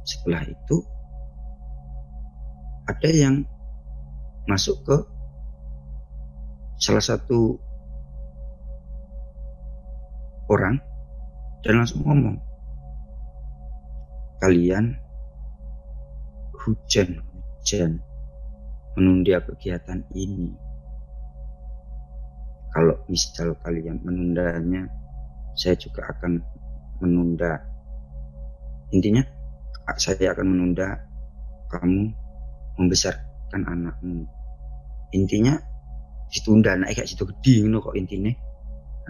setelah 0.06 0.44
itu 0.46 0.78
ada 2.90 3.10
yang 3.10 3.46
masuk 4.50 4.82
ke 4.84 4.98
salah 6.82 7.04
satu 7.06 7.62
orang 10.50 10.82
dan 11.62 11.78
langsung 11.78 12.02
ngomong 12.04 12.42
kalian 14.42 14.98
hujan 16.66 17.22
hujan 17.62 18.02
menunda 18.98 19.38
kegiatan 19.46 20.02
ini 20.18 20.58
kalau 22.72 22.96
misal 23.12 23.52
kalian 23.64 24.00
menundanya 24.04 24.88
saya 25.60 25.76
juga 25.76 26.08
akan 26.08 26.40
menunda. 27.04 27.60
Intinya 28.96 29.24
saya 30.00 30.32
akan 30.32 30.46
menunda 30.48 30.96
kamu 31.68 32.12
membesarkan 32.80 33.62
anakmu. 33.68 34.24
Intinya 35.12 35.60
ditunda. 36.32 36.80
Naik 36.80 36.96
kayak 37.04 37.10
situ 37.12 37.28
gede 37.28 37.68
ngono 37.68 37.84
kok 37.84 37.96
intinya. 38.00 38.32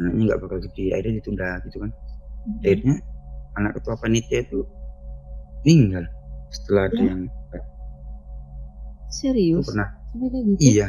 Anaknya 0.02 0.21
nggak 0.34 0.39
bakal 0.41 0.58
gede 0.65 0.86
akhirnya 0.97 1.13
ditunda 1.21 1.47
gitu 1.69 1.78
kan. 1.86 1.91
Akhirnya 2.65 2.95
anak 3.62 3.71
ketua 3.78 3.93
panitia 4.02 4.41
itu 4.41 4.65
meninggal 5.62 6.10
setelah 6.50 6.89
ada 6.89 6.97
Ya. 6.97 7.06
yang 7.13 7.21
itu 7.30 7.60
Serius? 9.12 9.65
pernah. 9.69 9.89
Gitu. 10.17 10.58
iya. 10.60 10.88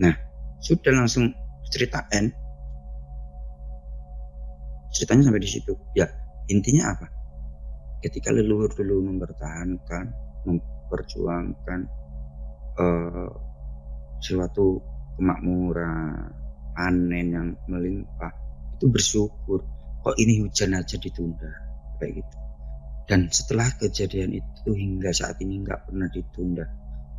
Nah 0.00 0.14
sudah 0.60 0.92
langsung 0.92 1.32
cerita 1.72 2.04
N. 2.12 2.28
Ceritanya 4.92 5.30
sampai 5.30 5.42
di 5.42 5.50
situ. 5.50 5.72
Ya 5.96 6.06
intinya 6.52 6.92
apa? 6.92 7.06
Ketika 8.00 8.32
leluhur 8.32 8.72
dulu 8.72 9.08
mempertahankan 9.08 10.04
memperjuangkan 10.44 11.80
eh, 12.80 13.32
suatu 14.20 14.80
kemakmuran 15.16 16.32
panen 16.76 17.26
yang 17.32 17.48
melimpah 17.68 18.32
itu 18.76 18.88
bersyukur. 18.88 19.60
Kok 20.00 20.16
ini 20.16 20.40
hujan 20.40 20.72
aja 20.72 20.96
ditunda? 20.96 21.50
Kayak 22.00 22.24
gitu. 22.24 22.36
Dan 23.04 23.28
setelah 23.28 23.68
kejadian 23.76 24.32
itu 24.32 24.70
hingga 24.72 25.12
saat 25.12 25.36
ini 25.44 25.60
nggak 25.60 25.84
pernah 25.84 26.08
ditunda. 26.08 26.64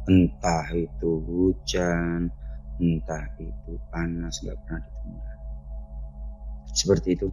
Entah 0.09 0.65
itu 0.73 1.21
hujan 1.29 2.25
entah 2.81 3.23
itu 3.37 3.77
panas 3.93 4.41
nggak 4.41 4.57
pernah 4.65 4.81
ditunda 4.81 5.33
seperti 6.73 7.07
itu 7.13 7.27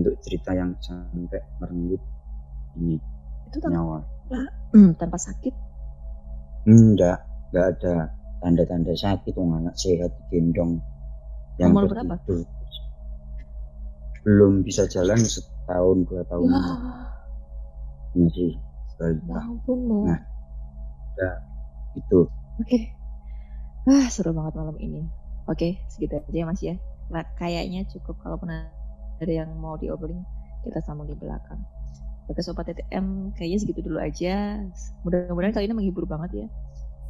untuk 0.00 0.14
cerita 0.24 0.56
yang 0.56 0.72
sampai 0.80 1.44
merenggut 1.60 2.00
ini 2.80 2.96
Itu 3.52 3.58
tanpa, 3.60 3.74
nyawa 3.76 3.98
hmm, 4.72 4.90
tanpa 4.96 5.18
sakit? 5.20 5.54
enggak 6.64 7.18
enggak 7.50 7.66
ada 7.76 7.94
tanda-tanda 8.40 8.94
sakit 8.96 9.36
wong 9.36 9.60
anak 9.60 9.76
sehat 9.76 10.08
gendong 10.32 10.80
yang 11.60 11.76
Umur 11.76 11.92
berapa? 11.92 12.16
belum 14.24 14.64
bisa 14.64 14.88
jalan 14.88 15.20
setahun 15.20 16.04
dua 16.08 16.22
tahun 16.28 16.48
Ya, 16.48 16.60
masih 18.16 18.52
ya 18.52 18.60
balita 19.00 19.38
ampun 19.40 19.78
loh. 19.88 20.04
Nah. 20.08 20.20
itu 21.96 22.20
Oke. 22.60 22.99
Wah, 23.90 24.06
seru 24.06 24.30
banget 24.30 24.54
malam 24.54 24.78
ini. 24.78 25.02
Oke, 25.50 25.82
segitu 25.90 26.14
aja 26.14 26.30
ya 26.30 26.46
Mas 26.46 26.62
ya. 26.62 26.78
Nah, 27.10 27.26
kayaknya 27.34 27.82
cukup 27.90 28.22
kalaupun 28.22 28.54
ada 28.54 29.26
yang 29.26 29.50
mau 29.58 29.74
diobrolin, 29.74 30.22
kita 30.62 30.78
sambung 30.86 31.10
di 31.10 31.18
belakang. 31.18 31.58
Oke 32.30 32.38
Sobat 32.46 32.70
TTM, 32.70 33.34
kayaknya 33.34 33.58
segitu 33.58 33.82
dulu 33.82 33.98
aja. 33.98 34.62
Mudah-mudahan 35.02 35.50
kali 35.50 35.66
ini 35.66 35.74
menghibur 35.74 36.06
banget 36.06 36.46
ya. 36.46 36.48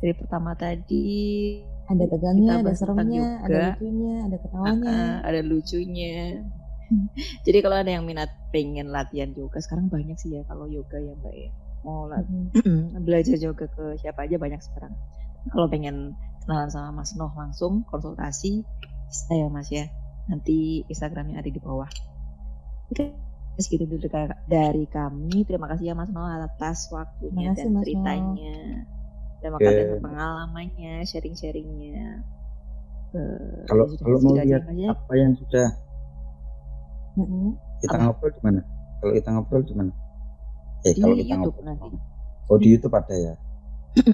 Dari 0.00 0.16
pertama 0.16 0.56
tadi 0.56 1.60
ada 1.92 2.08
tegangnya, 2.08 2.64
ada 2.64 2.72
seremnya, 2.72 3.44
ada 3.44 3.76
lucunya, 3.76 4.14
ada 4.24 4.36
ketawanya. 4.40 4.88
Ah, 4.88 5.16
ada 5.28 5.40
lucunya. 5.44 6.40
Jadi 7.44 7.58
kalau 7.60 7.76
ada 7.76 7.92
yang 7.92 8.08
minat 8.08 8.32
pengen 8.56 8.88
latihan 8.88 9.28
yoga, 9.36 9.60
sekarang 9.60 9.92
banyak 9.92 10.16
sih 10.16 10.32
ya 10.32 10.48
kalau 10.48 10.64
yoga 10.64 10.96
ya 10.96 11.12
Mbak 11.12 11.34
ya. 11.36 11.50
Mau 11.84 12.08
Mm-mm. 12.08 12.96
belajar 13.06 13.36
yoga 13.36 13.68
ke 13.68 14.00
siapa 14.00 14.24
aja 14.24 14.40
banyak 14.40 14.64
sekarang. 14.64 14.96
Kalau 15.52 15.68
pengen 15.68 16.16
kenalan 16.50 16.66
sama 16.66 16.90
Mas 16.90 17.14
Noh 17.14 17.30
langsung 17.38 17.86
konsultasi, 17.86 18.66
bisa 19.06 19.32
ya 19.38 19.46
Mas 19.46 19.70
ya. 19.70 19.86
Nanti 20.26 20.82
Instagramnya 20.90 21.38
ada 21.38 21.46
di 21.46 21.62
bawah. 21.62 21.86
Oke, 22.90 23.14
segitu 23.54 23.86
dulu 23.86 24.10
dari- 24.50 24.90
kami. 24.90 25.46
Terima 25.46 25.70
kasih 25.70 25.84
ya 25.86 25.94
Mas 25.94 26.10
Noh 26.10 26.26
atas 26.26 26.90
waktunya 26.90 27.54
kasih, 27.54 27.70
dan 27.70 27.70
Mas 27.70 27.86
Noh. 27.86 27.86
ceritanya. 27.86 28.58
Terima 29.38 29.56
kasih 29.62 29.82
atas 29.86 30.00
pengalamannya, 30.02 30.94
sharing-sharingnya. 31.06 32.26
Eh, 33.14 33.62
kalau 33.70 33.86
ya 33.86 33.90
sudah, 33.94 34.04
kalau 34.10 34.18
mau 34.18 34.34
segitu 34.34 34.42
aja, 34.42 34.46
lihat 34.50 34.62
Mas 34.66 34.74
ya. 34.74 34.88
apa 34.90 35.12
yang 35.14 35.32
sudah 35.38 35.68
Mm-mm. 37.18 37.54
Kita 37.82 37.94
Apa? 37.94 38.02
ngobrol 38.10 38.30
di 38.34 38.40
mana? 38.42 38.60
Kalau 38.98 39.12
kita 39.14 39.28
ngobrol 39.34 39.62
di 39.62 39.74
mana? 39.74 39.92
Eh, 40.82 40.94
Di 40.94 41.00
kalau 41.02 41.14
kita 41.14 41.26
YouTube 41.30 41.58
ngobrol. 41.62 41.66
nanti. 41.70 41.88
Oh, 42.50 42.58
di 42.58 42.68
YouTube 42.74 42.94
ada 42.98 43.14
ya. 43.14 43.34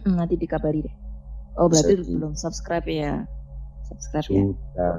nanti 0.08 0.34
dikabari 0.36 0.80
deh. 0.84 1.05
Oh 1.56 1.66
berarti 1.72 1.96
Bisa 1.96 2.04
di- 2.04 2.16
belum 2.20 2.32
subscribe 2.36 2.86
ya? 2.86 3.24
Subscribe 3.88 4.26
ya. 4.28 4.42
Sudah 4.44 4.92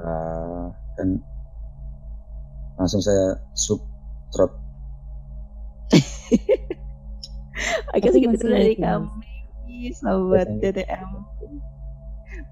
kan 0.98 1.08
langsung 2.78 3.02
saya 3.02 3.38
subscribe. 3.54 4.54
Oke 7.90 8.08
segitu 8.14 8.36
dulu 8.38 8.54
dari 8.54 8.74
Mas. 8.78 8.82
kami, 8.86 9.90
sobat. 9.94 10.46
TTM. 10.62 11.08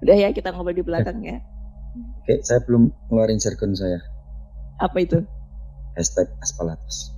Udah 0.03 0.15
ya 0.15 0.29
kita 0.35 0.51
ngobrol 0.51 0.75
di 0.75 0.83
belakang 0.83 1.23
ya. 1.23 1.39
Oke, 2.21 2.43
saya 2.43 2.59
belum 2.67 2.91
ngeluarin 3.07 3.39
jargon 3.39 3.71
saya. 3.73 4.03
Apa 4.77 4.99
itu? 5.01 5.23
Hashtag 5.95 6.27
aspalatos. 6.43 7.15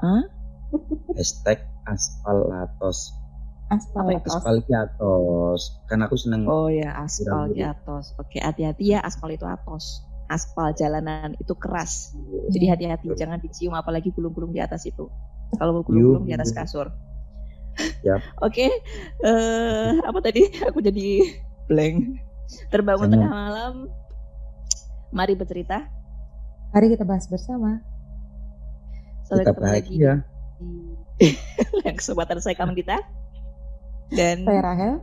Hah? 0.00 0.24
Hashtag 1.14 1.62
aspalatos. 1.86 3.12
Aspal 3.74 4.06
atas. 4.14 4.32
Aspalkiatos. 4.38 5.60
Kan 5.90 5.98
aku 6.06 6.14
seneng 6.14 6.46
Oh 6.46 6.70
ya 6.70 6.94
aspal 7.02 7.50
atas. 7.50 8.14
Oke 8.16 8.38
hati-hati 8.38 8.94
ya 8.94 9.02
aspal 9.02 9.34
itu 9.34 9.44
atas. 9.44 10.06
Aspal 10.30 10.72
jalanan 10.78 11.34
itu 11.36 11.52
keras. 11.58 12.14
Jadi 12.54 12.70
hati-hati 12.70 13.12
jangan 13.18 13.42
dicium 13.42 13.74
apalagi 13.74 14.14
gulung-gulung 14.14 14.54
di 14.54 14.62
atas 14.62 14.86
itu. 14.86 15.10
Kalau 15.58 15.80
mau 15.80 15.84
gulung-gulung 15.84 16.26
di 16.26 16.34
atas 16.34 16.54
kasur. 16.54 16.94
Yap. 18.06 18.22
Oke, 18.46 18.70
eh 19.26 19.92
apa 20.00 20.18
tadi? 20.22 20.46
Aku 20.70 20.78
jadi 20.78 21.20
blank. 21.66 22.22
Terbangun 22.70 23.10
tengah 23.10 23.30
malam. 23.30 23.74
Mari 25.14 25.34
bercerita. 25.34 25.86
Mari 26.74 26.94
kita 26.94 27.06
bahas 27.06 27.26
bersama. 27.30 27.82
Sampai 29.24 29.46
kita 29.46 29.52
ketemu 29.56 29.72
lagi 29.72 29.94
yang 31.84 31.96
kesempatan 31.98 32.42
saya 32.42 32.58
kamu 32.58 32.82
Dita. 32.82 32.98
Dan 34.12 34.44
Saya 34.44 34.60
Rahel. 34.60 34.94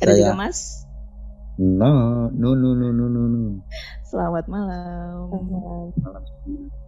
ada 0.00 0.12
juga 0.16 0.32
Saya- 0.32 0.38
Mas. 0.38 0.58
No, 1.60 1.92
no, 2.32 2.56
no, 2.56 2.72
no, 2.72 2.88
no, 2.88 3.06
no. 3.28 3.60
Selamat 4.08 4.48
malam. 4.48 5.28
Selamat. 5.28 5.92
Malam. 6.00 6.79